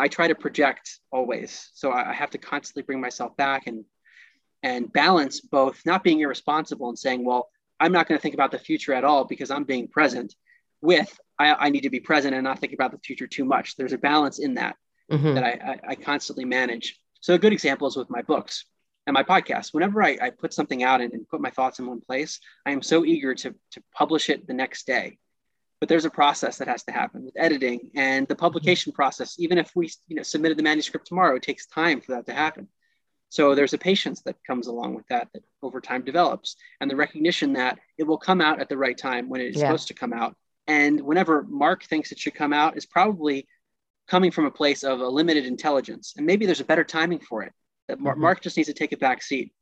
[0.00, 1.70] I try to project always.
[1.74, 3.84] So I have to constantly bring myself back and
[4.62, 7.48] and balance both not being irresponsible and saying, well,
[7.78, 10.34] I'm not going to think about the future at all because I'm being present
[10.82, 13.76] with I, I, need to be present and not think about the future too much.
[13.76, 14.76] There's a balance in that
[15.10, 15.34] mm-hmm.
[15.34, 17.00] that I, I, I, constantly manage.
[17.20, 18.66] So a good example is with my books
[19.06, 19.72] and my podcast.
[19.72, 22.72] Whenever I, I put something out and, and put my thoughts in one place, I
[22.72, 25.18] am so eager to, to publish it the next day
[25.80, 29.36] but there's a process that has to happen with editing and the publication process.
[29.38, 32.34] Even if we you know submitted the manuscript tomorrow it takes time for that to
[32.34, 32.68] happen.
[33.30, 36.96] So there's a patience that comes along with that that over time develops and the
[36.96, 39.62] recognition that it will come out at the right time when it is yeah.
[39.62, 40.36] supposed to come out.
[40.66, 43.46] And whenever mark thinks it should come out is probably
[44.08, 46.14] coming from a place of a limited intelligence.
[46.16, 47.52] And maybe there's a better timing for it
[47.88, 48.20] that mm-hmm.
[48.20, 49.52] mark just needs to take a back seat.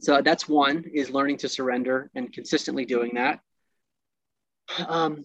[0.00, 3.40] So that's one is learning to surrender and consistently doing that
[4.86, 5.24] um,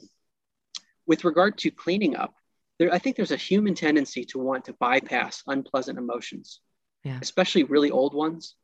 [1.06, 2.34] with regard to cleaning up,
[2.80, 6.60] there, I think there's a human tendency to want to bypass unpleasant emotions,
[7.04, 7.18] yeah.
[7.22, 8.56] especially really old ones,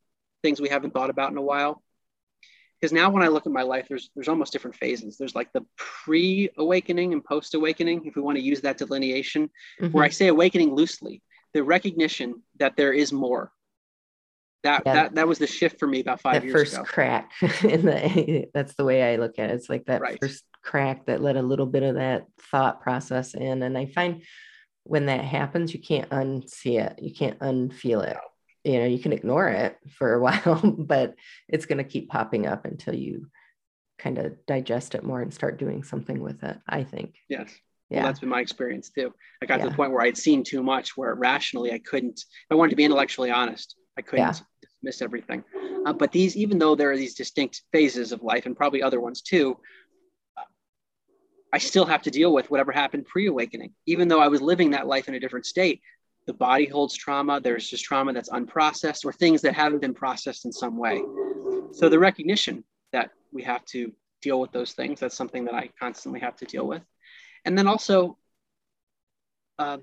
[0.44, 1.82] things we haven't thought about in a while.
[2.80, 5.18] Because now when I look at my life, there's there's almost different phases.
[5.18, 9.50] There's like the pre-awakening and post-awakening, if we want to use that delineation,
[9.82, 9.94] mm-hmm.
[9.94, 11.22] where I say awakening loosely,
[11.54, 13.54] the recognition that there is more,
[14.64, 14.94] that yeah.
[14.94, 16.84] that that was the shift for me about five that years first ago.
[16.84, 17.32] crack
[17.64, 19.54] in the that's the way I look at it.
[19.54, 20.18] It's like that right.
[20.22, 23.64] first crack that let a little bit of that thought process in.
[23.64, 24.24] And I find
[24.84, 28.18] when that happens, you can't unsee it, you can't unfeel it.
[28.64, 31.16] You know, you can ignore it for a while, but
[31.48, 33.28] it's going to keep popping up until you
[34.00, 36.58] kind of digest it more and start doing something with it.
[36.68, 37.16] I think.
[37.30, 37.54] Yes.
[37.90, 38.00] Yeah.
[38.00, 39.14] Well, that's been my experience too.
[39.42, 39.66] I got yeah.
[39.66, 42.24] to the point where I'd seen too much, where rationally I couldn't.
[42.50, 43.76] I wanted to be intellectually honest.
[43.98, 44.34] I couldn't yeah.
[44.62, 45.44] dismiss everything.
[45.86, 49.00] Uh, but these, even though there are these distinct phases of life, and probably other
[49.00, 49.58] ones too,
[51.54, 53.74] I still have to deal with whatever happened pre awakening.
[53.86, 55.82] Even though I was living that life in a different state,
[56.26, 57.40] the body holds trauma.
[57.40, 61.04] There's just trauma that's unprocessed or things that haven't been processed in some way.
[61.72, 65.70] So the recognition that we have to deal with those things, that's something that I
[65.80, 66.82] constantly have to deal with.
[67.46, 68.18] And then also,
[69.60, 69.78] uh,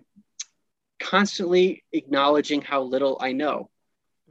[0.98, 3.70] constantly acknowledging how little I know.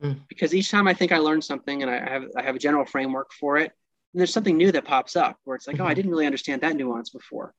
[0.03, 0.19] Mm.
[0.27, 2.85] Because each time I think I learned something and I have, I have a general
[2.85, 3.71] framework for it,
[4.13, 5.83] and there's something new that pops up where it's like, mm-hmm.
[5.83, 5.95] oh, I mm-hmm.
[5.95, 7.53] didn't really understand that nuance before.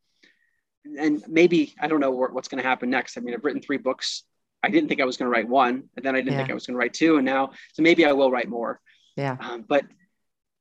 [0.98, 3.16] And maybe I don't know what's going to happen next.
[3.16, 4.24] I mean, I've written three books.
[4.62, 6.38] I didn't think I was going to write one, and then I didn't yeah.
[6.38, 8.80] think I was going to write two, and now so maybe I will write more.
[9.16, 9.36] Yeah.
[9.40, 9.84] Um, but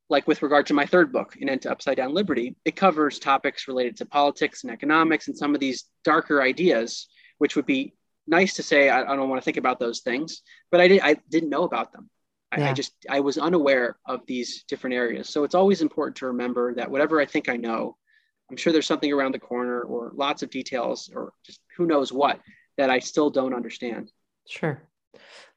[0.09, 3.19] like with regard to my third book, An End to Upside Down Liberty, it covers
[3.19, 7.93] topics related to politics and economics and some of these darker ideas, which would be
[8.27, 8.89] nice to say.
[8.89, 11.01] I, I don't want to think about those things, but I did.
[11.01, 12.09] I didn't know about them.
[12.51, 12.69] I, yeah.
[12.69, 15.29] I just I was unaware of these different areas.
[15.29, 17.95] So it's always important to remember that whatever I think I know,
[18.49, 22.11] I'm sure there's something around the corner or lots of details or just who knows
[22.11, 22.39] what
[22.77, 24.11] that I still don't understand.
[24.47, 24.81] Sure.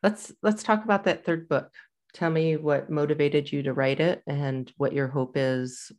[0.02, 1.70] Let's let's talk about that third book.
[2.12, 5.90] Tell me what motivated you to write it and what your hope is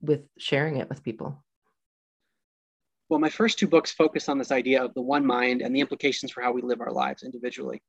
[0.00, 1.44] with sharing it with people.
[3.08, 5.80] Well, my first two books focus on this idea of the one mind and the
[5.80, 7.82] implications for how we live our lives individually.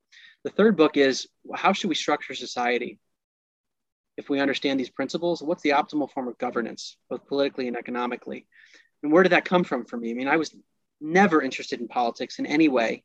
[0.44, 2.98] The third book is how should we structure society?
[4.16, 8.46] If we understand these principles, what's the optimal form of governance, both politically and economically?
[9.02, 10.10] And where did that come from for me?
[10.10, 10.54] I mean, I was
[11.00, 13.02] never interested in politics in any way.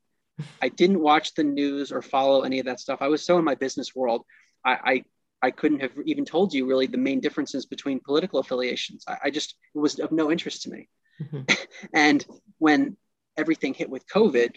[0.62, 3.02] I didn't watch the news or follow any of that stuff.
[3.02, 4.24] I was so in my business world.
[4.66, 5.04] I, I,
[5.48, 9.04] I couldn't have even told you really the main differences between political affiliations.
[9.08, 10.90] I, I just, it was of no interest to me.
[11.22, 11.44] Mm-hmm.
[11.94, 12.26] and
[12.58, 12.98] when
[13.38, 14.56] everything hit with COVID,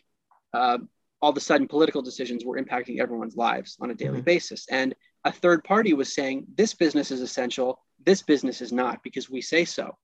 [0.55, 0.79] uh,
[1.21, 4.25] all of a sudden political decisions were impacting everyone's lives on a daily mm-hmm.
[4.25, 4.67] basis.
[4.71, 4.95] And
[5.25, 9.41] a third party was saying, this business is essential, this business is not because we
[9.41, 9.97] say so.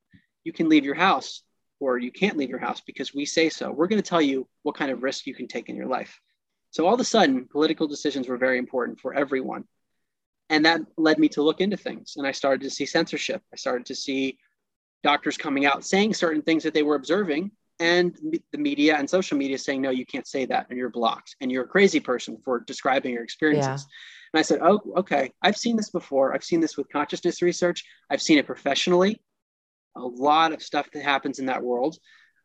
[0.43, 1.43] You can leave your house
[1.79, 3.71] or you can't leave your house because we say so.
[3.71, 6.19] We're going to tell you what kind of risk you can take in your life.
[6.71, 9.63] So all of a sudden, political decisions were very important for everyone.
[10.49, 12.15] And that led me to look into things.
[12.17, 13.41] And I started to see censorship.
[13.53, 14.37] I started to see
[15.05, 18.17] doctors coming out saying certain things that they were observing, and
[18.51, 21.51] the media and social media saying, no, you can't say that, and you're blocked, and
[21.51, 23.85] you're a crazy person for describing your experiences.
[23.87, 24.33] Yeah.
[24.33, 26.33] And I said, oh, okay, I've seen this before.
[26.33, 29.21] I've seen this with consciousness research, I've seen it professionally
[29.95, 31.97] a lot of stuff that happens in that world.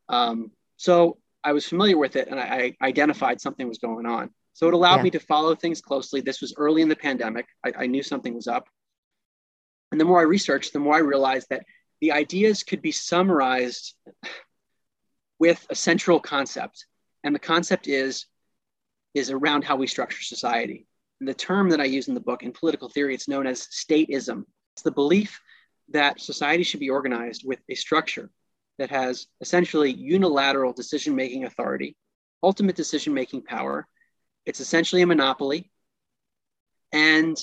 [0.09, 4.31] Um, so I was familiar with it and I, I, identified something was going on.
[4.53, 5.03] So it allowed yeah.
[5.05, 6.21] me to follow things closely.
[6.21, 7.47] This was early in the pandemic.
[7.65, 8.69] I, I knew something was up.
[9.93, 11.65] And the more I researched, the more I realized that
[12.01, 13.95] the ideas could be summarized
[15.39, 16.87] with a central concept.
[17.25, 18.27] And the concept is,
[19.15, 20.87] is around how we structure society.
[21.21, 23.69] And the term that I use in the book in political theory, it's known as
[23.69, 24.45] statism.
[24.75, 25.41] It's the belief
[25.91, 28.31] that society should be organized with a structure
[28.79, 31.97] that has essentially unilateral decision making authority,
[32.43, 33.87] ultimate decision making power.
[34.47, 35.71] It's essentially a monopoly.
[36.93, 37.37] And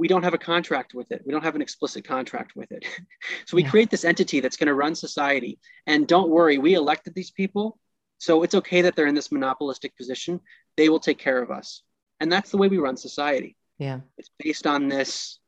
[0.00, 1.20] we don't have a contract with it.
[1.26, 2.86] We don't have an explicit contract with it.
[3.44, 3.70] so we yeah.
[3.70, 5.58] create this entity that's going to run society.
[5.86, 7.78] And don't worry, we elected these people.
[8.16, 10.40] So it's okay that they're in this monopolistic position.
[10.78, 11.82] They will take care of us.
[12.18, 13.56] And that's the way we run society.
[13.78, 14.00] Yeah.
[14.16, 15.38] It's based on this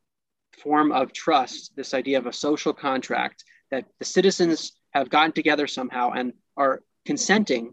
[0.62, 5.66] form of trust, this idea of a social contract that the citizens have gotten together
[5.66, 7.72] somehow and are consenting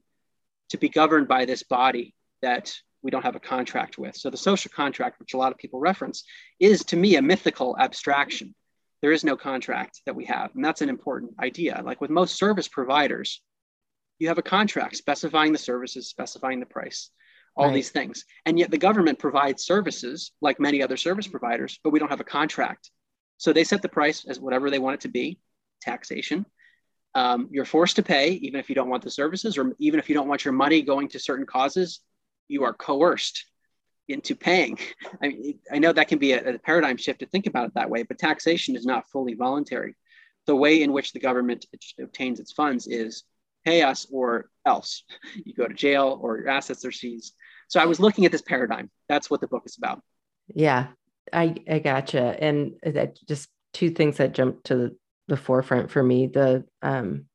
[0.70, 4.16] to be governed by this body that we don't have a contract with.
[4.16, 6.24] So the social contract, which a lot of people reference,
[6.60, 8.54] is to me a mythical abstraction.
[9.02, 10.54] There is no contract that we have.
[10.56, 11.82] And that's an important idea.
[11.84, 13.42] Like with most service providers,
[14.18, 17.10] you have a contract specifying the services, specifying the price
[17.56, 17.74] all right.
[17.74, 18.26] these things.
[18.46, 22.22] And yet the government provides services like many other service providers, but we don't have
[22.22, 22.90] a contract.
[23.38, 25.40] So they set the price as whatever they want it to be,
[25.82, 26.46] taxation.
[27.16, 30.10] Um, you're forced to pay, even if you don't want the services, or even if
[30.10, 32.02] you don't want your money going to certain causes,
[32.50, 33.46] you are coerced
[34.10, 34.78] into paying.
[35.22, 37.74] I mean, I know that can be a, a paradigm shift to think about it
[37.76, 39.96] that way, but taxation is not fully voluntary.
[40.48, 41.66] The way in which the government
[42.00, 43.24] obtains its funds is
[43.64, 45.04] pay us or else.
[45.46, 47.36] You go to jail or your assets are seized.
[47.68, 48.90] So I was looking at this paradigm.
[49.08, 50.02] That's what the book is about.
[50.48, 50.88] Yeah,
[51.32, 52.36] I, I gotcha.
[52.40, 54.96] And that just two things that jumped to
[55.28, 56.26] the, forefront for me.
[56.26, 57.26] The, um,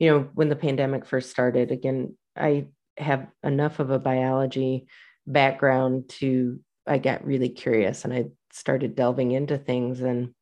[0.00, 2.66] you know, when the pandemic first started, again, I
[2.96, 4.86] have enough of a biology
[5.26, 10.34] background to, I got really curious and I started delving into things and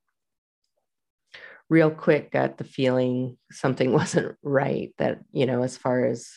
[1.69, 6.29] real quick got the feeling something wasn't right that, you know, as far as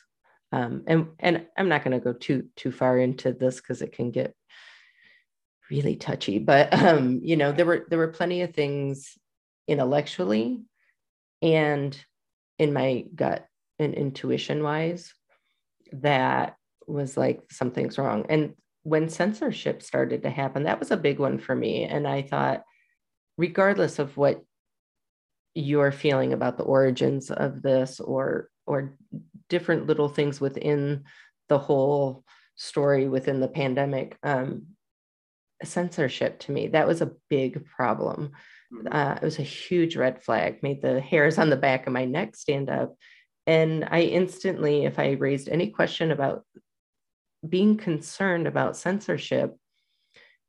[0.54, 3.92] um, and and I'm not going to go too too far into this because it
[3.92, 4.36] can get
[5.72, 6.38] really touchy.
[6.38, 9.18] But um, you know, there were there were plenty of things
[9.68, 10.62] intellectually
[11.42, 11.98] and
[12.60, 13.48] in my gut
[13.80, 15.12] and intuition wise
[16.02, 16.56] that
[16.88, 18.26] was like something's wrong.
[18.30, 21.84] And when censorship started to happen, that was a big one for me.
[21.86, 22.64] And I thought,
[23.38, 24.44] regardless of what
[25.56, 28.98] you're feeling about the origins of this or or
[29.50, 31.04] different little things within
[31.50, 32.24] the whole
[32.56, 34.64] story within the pandemic um,
[35.64, 38.32] censorship to me that was a big problem
[38.74, 38.88] mm-hmm.
[38.92, 42.06] uh, it was a huge red flag made the hairs on the back of my
[42.06, 42.96] neck stand up
[43.48, 46.44] and i instantly if i raised any question about
[47.48, 49.58] being concerned about censorship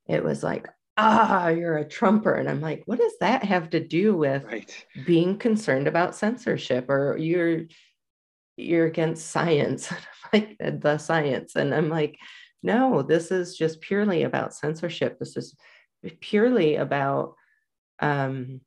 [0.07, 2.34] it was like ah you're a trumper.
[2.34, 4.86] And i'm like what does that have to do with right.
[5.07, 7.62] being concerned about censorship or you're
[8.57, 9.92] you're against science?
[10.32, 11.55] Like the science.
[11.55, 12.18] And i'm like
[12.62, 15.18] no this is just purely about censorship.
[15.18, 15.55] This is
[16.20, 17.34] purely about
[18.01, 18.61] um,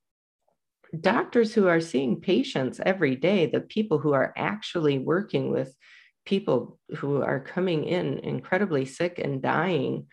[0.99, 5.75] doctors who are seeing patients every day the people who are actually working with
[6.25, 10.07] people who are coming in incredibly sick and dying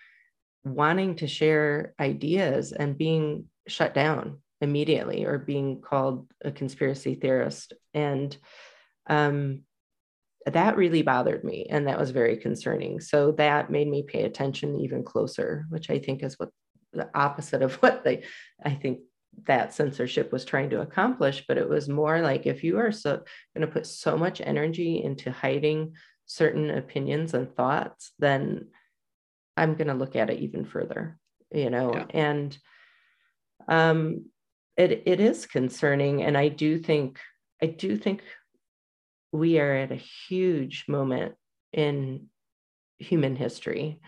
[0.64, 7.75] wanting to share ideas and being shut down immediately or being called a conspiracy theorist.
[7.93, 8.37] And
[9.09, 9.62] um,
[10.47, 13.01] that really bothered me and that was very concerning.
[13.01, 16.51] So that made me pay attention even closer which i think is what
[16.93, 18.25] the opposite of what they
[18.62, 19.01] i think
[19.47, 23.22] that censorship was trying to accomplish but it was more like if you are so
[23.55, 25.93] going to put so much energy into hiding
[26.26, 28.66] certain opinions and thoughts then
[29.57, 31.18] i'm going to look at it even further
[31.53, 32.07] you know yeah.
[32.11, 32.59] and
[33.68, 34.24] um
[34.76, 37.18] it it is concerning and i do think
[37.62, 38.22] i do think
[39.32, 41.35] we are at a huge moment
[41.72, 42.28] in
[42.99, 44.01] human history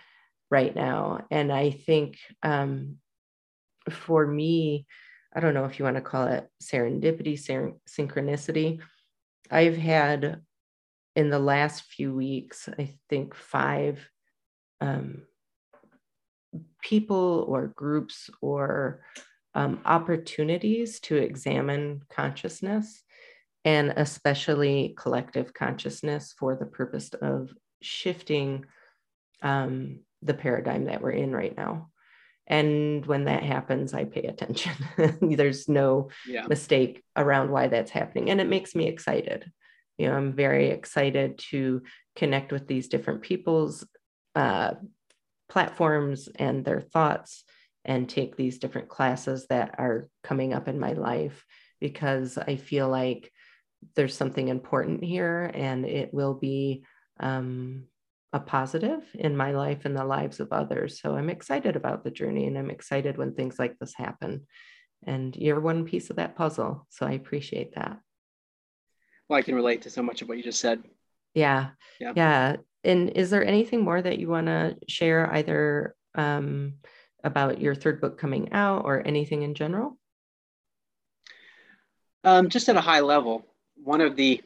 [0.51, 1.25] right now.
[1.31, 2.97] And I think um,
[3.91, 4.87] for me,
[5.37, 8.81] I don't know if you want to call it serendipity, ser- synchronicity.
[9.51, 10.41] I've had
[11.15, 14.09] in the last few weeks, I think five
[14.81, 15.25] um,
[16.83, 19.03] people or groups or
[19.55, 23.03] um, opportunities to examine consciousness
[23.67, 27.51] and especially collective consciousness for the purpose of
[27.83, 28.65] shifting
[29.43, 31.91] um, the paradigm that we're in right now.
[32.47, 34.73] And when that happens, I pay attention.
[35.21, 36.47] There's no yeah.
[36.47, 38.31] mistake around why that's happening.
[38.31, 39.51] And it makes me excited.
[39.99, 41.83] You know, I'm very excited to
[42.15, 43.87] connect with these different people's
[44.35, 44.75] uh,
[45.49, 47.45] platforms and their thoughts
[47.85, 51.45] and take these different classes that are coming up in my life
[51.81, 53.33] because I feel like
[53.95, 56.85] there's something important here and it will be
[57.21, 57.85] um,
[58.37, 61.01] a positive in my life and the lives of others.
[61.01, 64.47] So I'm excited about the journey and I'm excited when things like this happen.
[65.07, 66.87] And you're one piece of that puzzle.
[66.91, 67.99] So I appreciate that.
[69.29, 70.83] Well, I can relate to so much of what you just said.
[71.35, 71.71] Yeah.
[71.99, 72.13] Yeah.
[72.15, 72.57] yeah.
[72.85, 76.75] And is there anything more that you want to share either um,
[77.25, 79.99] about your third book coming out or anything in general?
[82.23, 83.47] Um, just at a high level,
[83.83, 84.43] one of the,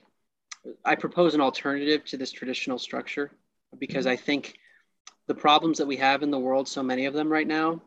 [0.84, 3.32] I propose an alternative to this traditional structure
[3.78, 4.58] because I think
[5.26, 7.80] the problems that we have in the world, so many of them right now,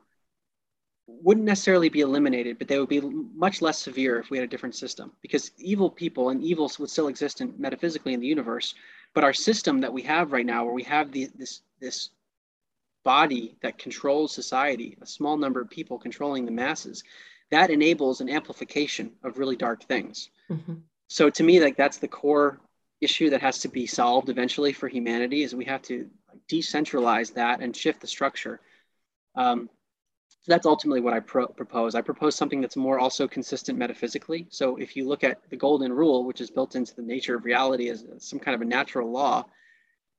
[1.07, 4.49] wouldn't necessarily be eliminated, but they would be much less severe if we had a
[4.49, 5.11] different system.
[5.21, 8.73] Because evil people and evils would still exist in, metaphysically in the universe,
[9.13, 12.09] but our system that we have right now, where we have the, this this
[13.03, 17.03] body that controls society, a small number of people controlling the masses,
[17.51, 20.29] that enables an amplification of really dark things.
[20.49, 20.75] Mm-hmm.
[21.09, 22.61] So to me, like that's the core
[23.01, 26.09] issue that has to be solved eventually for humanity is we have to
[26.51, 28.61] decentralize that and shift the structure.
[29.35, 29.69] Um,
[30.29, 31.95] so that's ultimately what I pro- propose.
[31.95, 34.47] I propose something that's more also consistent metaphysically.
[34.49, 37.45] So if you look at the golden rule, which is built into the nature of
[37.45, 39.45] reality as some kind of a natural law,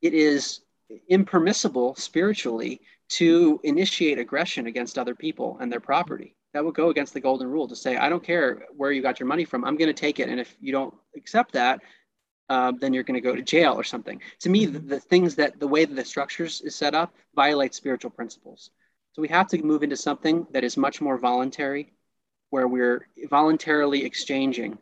[0.01, 0.61] it is
[1.09, 6.35] impermissible spiritually to initiate aggression against other people and their property.
[6.53, 9.21] That would go against the golden rule to say, I don't care where you got
[9.21, 10.29] your money from, I'm going to take it.
[10.29, 11.81] And if you don't accept that,
[12.49, 14.21] uh, then you're going to go to jail or something.
[14.41, 17.75] To me, the, the, things that the way that the structures is set up violate
[17.75, 18.71] spiritual principles.
[19.13, 21.93] So we have to move into something that is much more voluntary,
[22.51, 24.79] where we're voluntarily exchanging.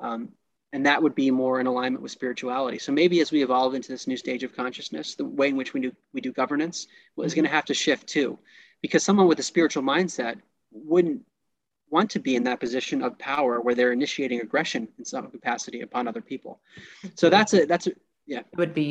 [0.00, 0.30] Um,
[0.72, 2.78] and that would be more in alignment with spirituality.
[2.78, 5.72] So maybe as we evolve into this new stage of consciousness, the way in which
[5.72, 6.86] we do we do governance
[7.22, 8.38] is going to have to shift too,
[8.82, 10.38] because someone with a spiritual mindset
[10.72, 11.22] wouldn't
[11.96, 15.80] want to be in that position of power where they're initiating aggression in some capacity
[15.80, 16.52] upon other people.
[17.20, 17.92] So that's a that's a
[18.26, 18.42] yeah.
[18.52, 18.88] It would be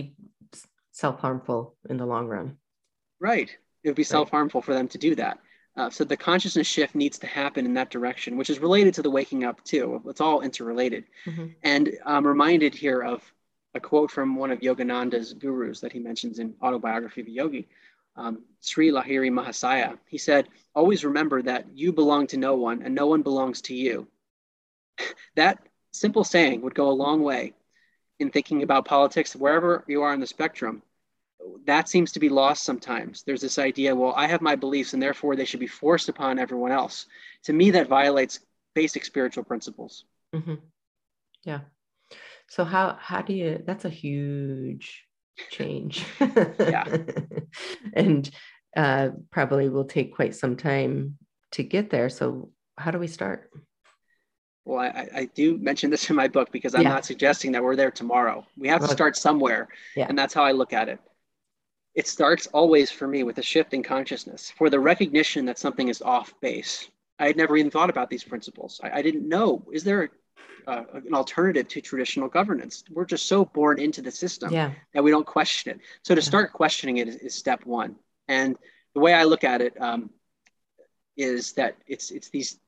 [0.91, 1.59] self-harmful
[1.91, 2.57] in the long run.
[3.19, 3.49] Right.
[3.83, 5.35] It would be self-harmful for them to do that.
[5.77, 9.03] Uh, so the consciousness shift needs to happen in that direction, which is related to
[9.03, 10.01] the waking up too.
[10.11, 11.03] It's all interrelated.
[11.25, 11.47] Mm-hmm.
[11.73, 13.19] And I'm reminded here of
[13.75, 17.67] a quote from one of Yogananda's gurus that he mentions in Autobiography of a Yogi
[18.16, 19.97] um, Sri Lahiri Mahasaya.
[20.07, 23.76] He said, Always remember that you belong to no one and no one belongs to
[23.76, 24.07] you.
[25.36, 25.59] that
[25.91, 27.53] simple saying would go a long way
[28.20, 30.82] in thinking about politics wherever you are on the spectrum.
[31.66, 33.24] That seems to be lost sometimes.
[33.24, 36.39] There's this idea, well, I have my beliefs and therefore they should be forced upon
[36.39, 37.05] everyone else.
[37.43, 38.39] To me, that violates
[38.74, 40.05] basic spiritual principles.
[40.34, 40.55] Mm-hmm.
[41.43, 41.61] Yeah.
[42.47, 43.63] So how how do you?
[43.66, 45.04] That's a huge
[45.49, 46.05] change.
[46.19, 46.97] yeah.
[47.93, 48.29] and
[48.75, 51.17] uh, probably will take quite some time
[51.51, 52.09] to get there.
[52.09, 53.49] So, how do we start?
[54.65, 56.89] Well, I, I do mention this in my book because I'm yeah.
[56.89, 58.45] not suggesting that we're there tomorrow.
[58.57, 59.67] We have to start somewhere.
[59.95, 60.07] Yeah.
[60.09, 60.99] And that's how I look at it.
[61.93, 65.88] It starts always for me with a shift in consciousness, for the recognition that something
[65.88, 66.89] is off base.
[67.19, 68.81] I had never even thought about these principles.
[68.83, 69.63] I, I didn't know.
[69.71, 70.09] Is there
[70.68, 72.84] uh, an alternative to traditional governance.
[72.89, 74.72] We're just so born into the system yeah.
[74.93, 75.80] that we don't question it.
[76.03, 76.26] So to yeah.
[76.26, 77.95] start questioning it is, is, step one.
[78.28, 78.57] And
[78.93, 80.09] the way I look at it um,
[81.18, 82.59] is that it's it's these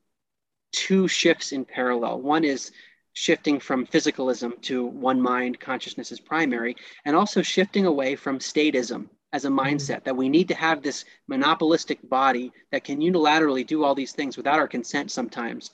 [0.71, 2.21] two shifts in parallel.
[2.21, 2.71] One is
[3.13, 6.75] shifting from physicalism to one mind consciousness is primary,
[7.05, 9.59] and also shifting away from statism as a mm-hmm.
[9.59, 14.13] mindset that we need to have this monopolistic body that can unilaterally do all these
[14.13, 15.71] things without our consent sometimes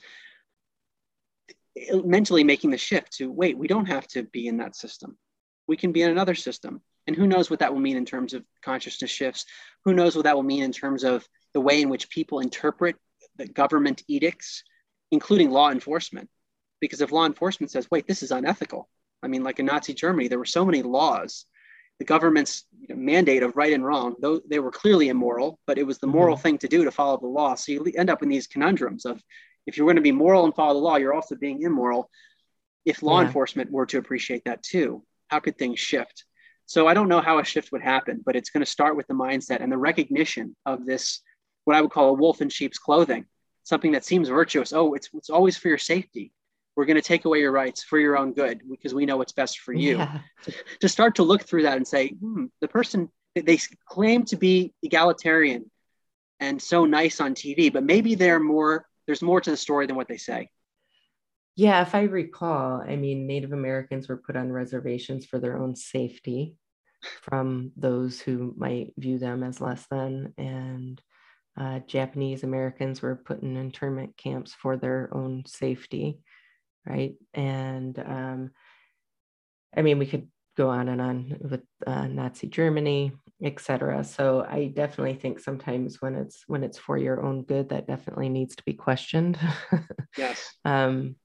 [2.04, 5.16] mentally making the shift to wait, we don't have to be in that system.
[5.66, 6.80] We can be in another system.
[7.06, 9.44] And who knows what that will mean in terms of consciousness shifts?
[9.84, 12.96] Who knows what that will mean in terms of the way in which people interpret
[13.36, 14.62] the government edicts,
[15.10, 16.30] including law enforcement?
[16.80, 18.88] Because if law enforcement says, wait, this is unethical,
[19.22, 21.46] I mean, like in Nazi Germany, there were so many laws.
[21.98, 25.78] The government's you know, mandate of right and wrong, though they were clearly immoral, but
[25.78, 26.42] it was the moral mm-hmm.
[26.42, 27.54] thing to do to follow the law.
[27.54, 29.22] So you end up in these conundrums of
[29.66, 32.10] if you're going to be moral and follow the law, you're also being immoral.
[32.84, 33.26] if law Yeah.
[33.28, 36.24] enforcement were to appreciate that too, how could things shift?
[36.66, 39.06] So I don't know how a shift would happen, but it's going to start with
[39.06, 41.22] the mindset and the recognition of this,
[41.64, 43.24] what I would call a wolf in sheep's clothing,
[43.62, 44.74] something that seems virtuous.
[44.74, 46.32] Oh, it's, it's always for your safety.
[46.76, 49.32] We're going to take away your rights for your own good because we know what's
[49.32, 49.96] best for you.
[49.98, 50.20] Yeah.
[50.80, 53.58] To start to look through that and say, hmm, the person, they
[53.88, 55.70] claim to be egalitarian
[56.40, 59.96] and so nice on TV, but maybe they're more, there's more to the story than
[59.96, 60.48] what they say.
[61.56, 65.76] Yeah, if I recall, I mean, Native Americans were put on reservations for their own
[65.76, 66.56] safety
[67.22, 71.00] from those who might view them as less than, and
[71.56, 76.18] uh, Japanese Americans were put in internment camps for their own safety,
[76.84, 77.14] right?
[77.34, 78.50] And um,
[79.76, 83.12] I mean, we could go on and on with uh, Nazi Germany,
[83.42, 84.04] etc.
[84.04, 88.28] So I definitely think sometimes when it's when it's for your own good, that definitely
[88.28, 89.38] needs to be questioned.
[90.16, 90.54] Yes.
[90.64, 91.16] um,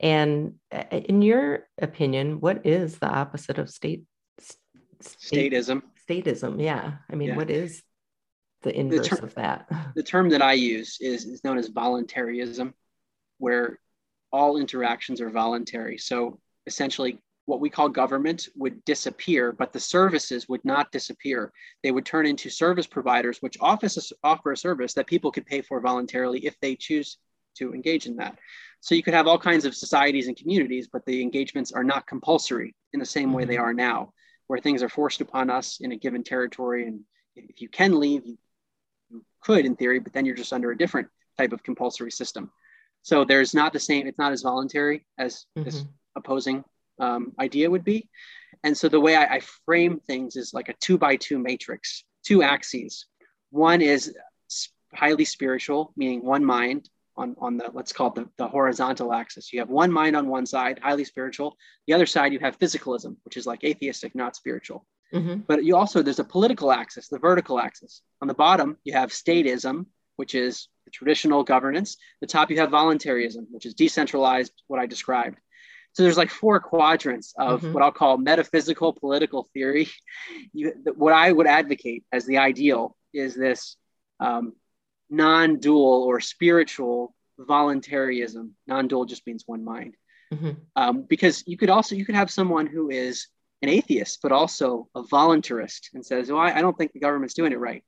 [0.00, 0.54] and
[0.90, 4.02] in your opinion, what is the opposite of state,
[5.00, 5.82] state Statism.
[6.08, 6.62] statism?
[6.62, 6.94] Yeah.
[7.10, 7.36] I mean, Yeah.
[7.36, 7.82] what is
[8.62, 9.68] the inverse ter- of that?
[9.94, 12.74] the term that I use is, is known as voluntarism,
[13.38, 13.78] where
[14.32, 15.98] all interactions are voluntary.
[15.98, 21.52] So essentially, what we call government would disappear, but the services would not disappear.
[21.82, 25.60] They would turn into service providers, which offices offer a service that people could pay
[25.60, 27.18] for voluntarily if they choose
[27.56, 28.38] to engage in that.
[28.80, 32.06] So you could have all kinds of societies and communities, but the engagements are not
[32.06, 34.12] compulsory in the same way they are now,
[34.46, 36.86] where things are forced upon us in a given territory.
[36.86, 37.00] And
[37.36, 38.38] if you can leave, you
[39.10, 42.50] you could in theory, but then you're just under a different type of compulsory system.
[43.02, 45.88] So there's not the same, it's not as voluntary as this Mhm.
[46.16, 46.64] opposing
[46.98, 48.08] um, idea would be.
[48.64, 52.04] And so the way I, I frame things is like a two by two matrix,
[52.24, 53.06] two axes.
[53.50, 54.14] One is
[54.94, 59.52] highly spiritual, meaning one mind on, on the, let's call it the, the horizontal axis.
[59.52, 61.56] You have one mind on one side, highly spiritual.
[61.86, 64.86] The other side, you have physicalism, which is like atheistic, not spiritual.
[65.12, 65.44] Mhm.
[65.46, 68.02] But you also, there's a political axis, the vertical axis.
[68.22, 69.86] On the bottom, you have statism,
[70.16, 71.96] which is the traditional governance.
[72.20, 75.38] The top, you have voluntarism, which is decentralized, what I described.
[75.94, 77.72] So there's like four quadrants of Mhm.
[77.72, 79.88] what I'll call metaphysical political theory.
[80.54, 83.76] You, what I would advocate as the ideal is this
[84.20, 84.54] um,
[85.10, 88.54] non-dual or spiritual voluntarism.
[88.66, 89.96] Non-dual just means one mind
[90.32, 90.56] Mhm.
[90.76, 93.28] um, because you could also you could have someone who is
[93.62, 97.34] an atheist but also a voluntarist and says well I, I don't think the government's
[97.34, 97.84] doing it right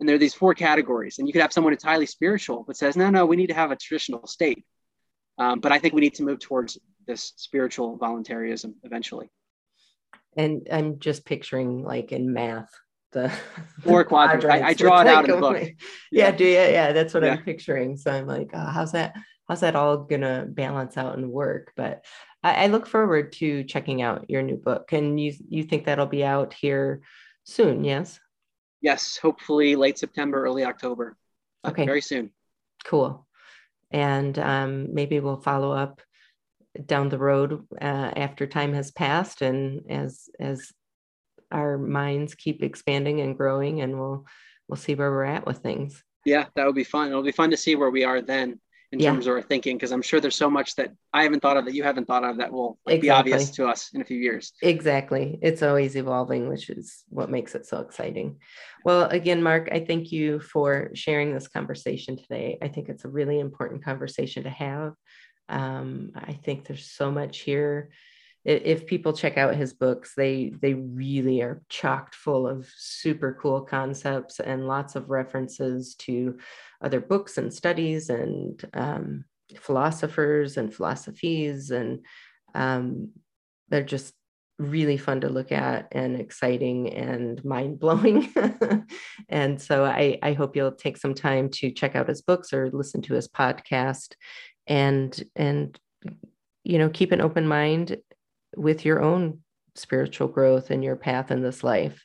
[0.00, 2.76] and there are these four categories and you could have someone who's highly spiritual but
[2.76, 4.64] says no no we need to have a traditional state
[5.38, 9.28] um, but i think we need to move towards this spiritual voluntarism eventually
[10.36, 12.70] And I'm just picturing like in math,
[13.12, 13.30] the
[13.82, 14.46] Four quadrants.
[14.46, 15.52] I- I draw it out like, in the book.
[15.60, 15.74] my-
[16.10, 16.52] Yeah, do you?
[16.52, 17.32] Yeah, that's what Yeah.
[17.32, 17.96] I'm picturing.
[17.96, 19.14] So I'm like, oh, how's that?
[19.48, 21.72] How's that all gonna balance out and work?
[21.76, 22.04] But
[22.42, 24.92] I, I look forward to checking out your new book.
[24.92, 27.02] And you you think that'll be out here
[27.44, 27.84] soon?
[27.84, 28.18] Yes.
[28.80, 31.16] yes hopefully late september early october
[31.64, 31.84] Okay.
[31.86, 32.30] very soon
[32.84, 33.26] Cool.
[33.92, 36.00] And um, maybe we'll follow up
[36.86, 37.84] down the road uh,
[38.16, 40.72] after time has passed and as as
[41.50, 44.24] our minds keep expanding and growing and we'll
[44.68, 46.02] we'll see where we're at with things.
[46.24, 48.58] yeah that would be fun it'll be fun to see where we are then
[48.90, 49.10] in Yeah.
[49.10, 51.66] terms of our thinking because i'm sure there's so much that i haven't thought of
[51.66, 54.18] that you haven't thought of that will like, be obvious to us in a few
[54.18, 55.38] years Exactly.
[55.42, 58.38] It's always evolving, which is what makes it so exciting.
[58.84, 62.58] Well, again, Mark, I thank you for sharing this conversation today.
[62.62, 64.92] I think it's a really important conversation to have.
[65.48, 67.90] Um, I think there's so much here.
[68.44, 73.60] If people check out his books, they they really are chocked full of super cool
[73.60, 76.38] concepts and lots of references to
[76.80, 79.24] other books and studies and um,
[79.56, 82.04] philosophers and philosophies and
[82.54, 83.10] um,
[83.68, 84.14] they're just
[84.58, 88.32] really fun to look at and exciting and mind blowing.
[89.28, 92.70] and so I, I hope you'll take some time to check out his books or
[92.70, 94.14] listen to his podcast
[94.66, 95.78] and and
[96.64, 97.96] you know keep an open mind
[98.56, 99.40] with your own
[99.74, 102.04] spiritual growth and your path in this life.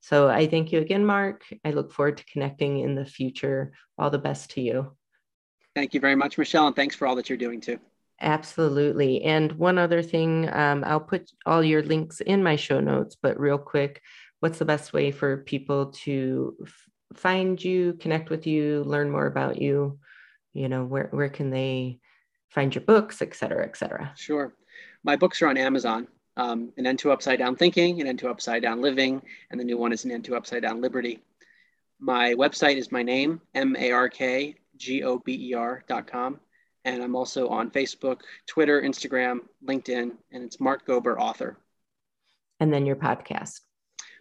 [0.00, 1.42] So I thank you again, Mark.
[1.64, 3.72] I look forward to connecting in the future.
[3.98, 4.96] All the best to you.
[5.74, 7.78] thank you very much michelle and thanks for all that you're doing too
[8.20, 9.22] Absolutely.
[9.24, 13.38] And one other thing, um, I'll put all your links in my show notes, but
[13.38, 14.00] real quick,
[14.40, 19.26] what's the best way for people to f- find you, connect with you, learn more
[19.26, 19.98] about you?
[20.56, 21.98] You know, where, where can they
[22.48, 24.12] find your books, et cetera, et cetera?
[24.16, 24.54] Sure.
[25.04, 26.08] My books are on Amazon.
[26.38, 29.64] Um, an End to Upside Down Thinking, an End to Upside Down Living, and the
[29.64, 31.22] new one is an End to Upside Down Liberty.
[32.00, 36.06] My website is my name, M A R K G O B E R dot
[36.06, 36.40] com.
[36.86, 41.58] And I'm also on Facebook, Twitter, Instagram, LinkedIn, and it's Mark Gober, author.
[42.60, 43.60] And then your podcast.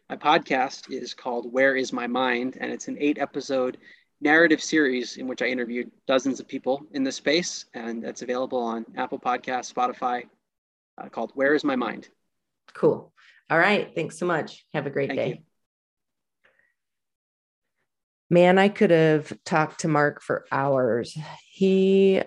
[0.10, 2.58] My podcast is called Where Is My Mind?
[2.60, 3.78] And it's an eight episode
[4.22, 7.66] narrative series in which I interviewed dozens of people in this space.
[7.74, 10.24] And that's available on Apple Podcasts, Spotify,
[10.98, 12.10] uh, called Where Is My Mind?
[12.74, 13.14] Cool.
[13.50, 13.94] All right.
[13.94, 14.66] Thanks so much.
[14.74, 15.28] Have a great Thank day.
[15.28, 15.38] You.
[18.30, 21.16] Man, I could have talked to Mark for hours.
[21.48, 22.24] He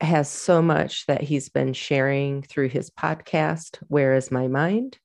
[0.00, 4.98] has so much that he's been sharing through his podcast, Where is My Mind?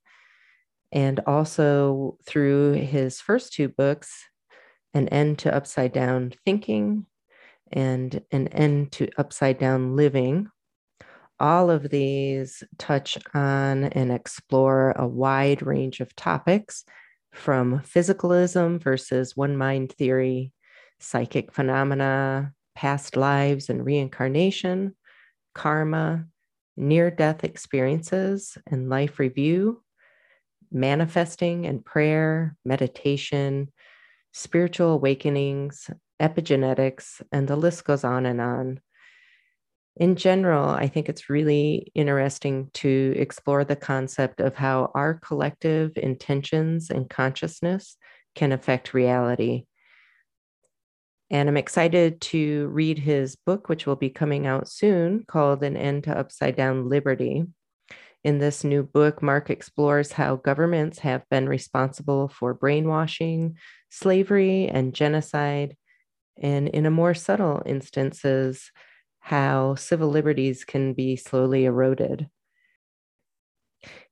[0.92, 4.24] And also through his first two books,
[4.94, 7.06] An End to Upside Down Thinking
[7.72, 10.50] and An End to Upside Down Living.
[11.40, 16.84] All of these touch on and explore a wide range of topics
[17.32, 20.52] from physicalism versus one mind theory,
[21.00, 24.96] psychic phenomena, past lives and reincarnation,
[25.54, 26.26] karma,
[26.76, 29.84] near death experiences and life review,
[30.72, 33.72] manifesting and prayer, meditation,
[34.34, 35.90] spiritual awakenings,
[36.22, 38.80] epigenetics, and the list goes on and on
[40.00, 45.94] in general, I think it's really interesting to explore the concept of how our collective
[45.96, 47.98] intentions and consciousness
[48.36, 49.66] can affect reality.
[51.32, 55.76] And I'm excited to read his book, which will be coming out soon, called An
[55.76, 57.46] End to Upside Down Liberty.
[58.28, 63.56] In this new book, Mark explores how governments have been responsible for brainwashing,
[63.90, 65.78] slavery, and genocide,
[66.38, 68.70] and in a more subtle instances,
[69.20, 72.28] how civil liberties can be slowly eroded.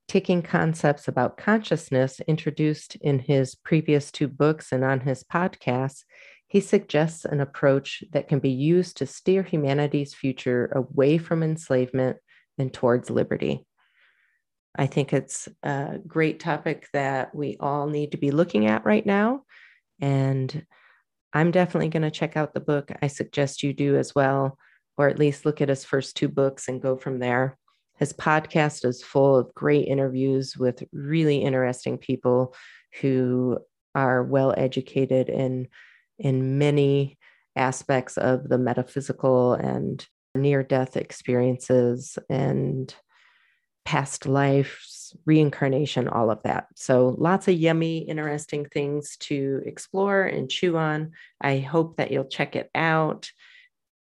[0.07, 6.05] Taking concepts about consciousness introduced in his previous two books and on his podcast,
[6.47, 12.15] he suggests an approach that can be used to steer humanity's future away from enslavement
[12.57, 13.65] and towards liberty.
[14.77, 19.05] I think it's a great topic that we all need to be looking at right
[19.05, 19.43] now.
[20.01, 20.65] And
[21.33, 22.91] I'm definitely going to check out the book.
[23.01, 24.57] I suggest you do as well
[24.97, 27.57] or at least look at his first two books and go from there.
[27.97, 32.55] His podcast is full of great interviews with really interesting people
[33.01, 33.57] who
[33.93, 35.67] are well educated in
[36.17, 37.17] in many
[37.55, 42.93] aspects of the metaphysical and near death experiences and
[43.85, 46.65] past lives, reincarnation, all of that.
[46.75, 51.11] So, lots of yummy, interesting things to explore and chew on.
[51.39, 53.29] I hope that you'll check it out.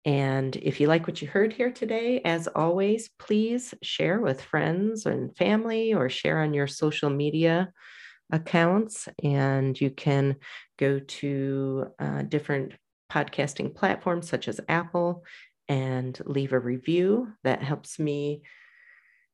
[0.06, 5.06] And if you like what you heard here today, as always, please share with friends
[5.06, 7.72] and family or share on your social media
[8.32, 9.08] accounts.
[9.24, 10.38] And you can
[10.78, 12.74] go to uh, different
[13.12, 15.24] podcasting platforms such as Apple
[15.68, 17.28] and leave a review.
[17.44, 18.42] That helps me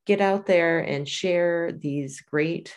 [0.07, 2.73] get out there and share these great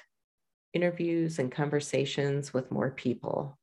[0.74, 3.56] interviews and conversations with more people.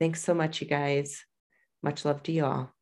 [0.00, 1.24] Thanks so much, you guys.
[1.84, 2.74] Much love to you all.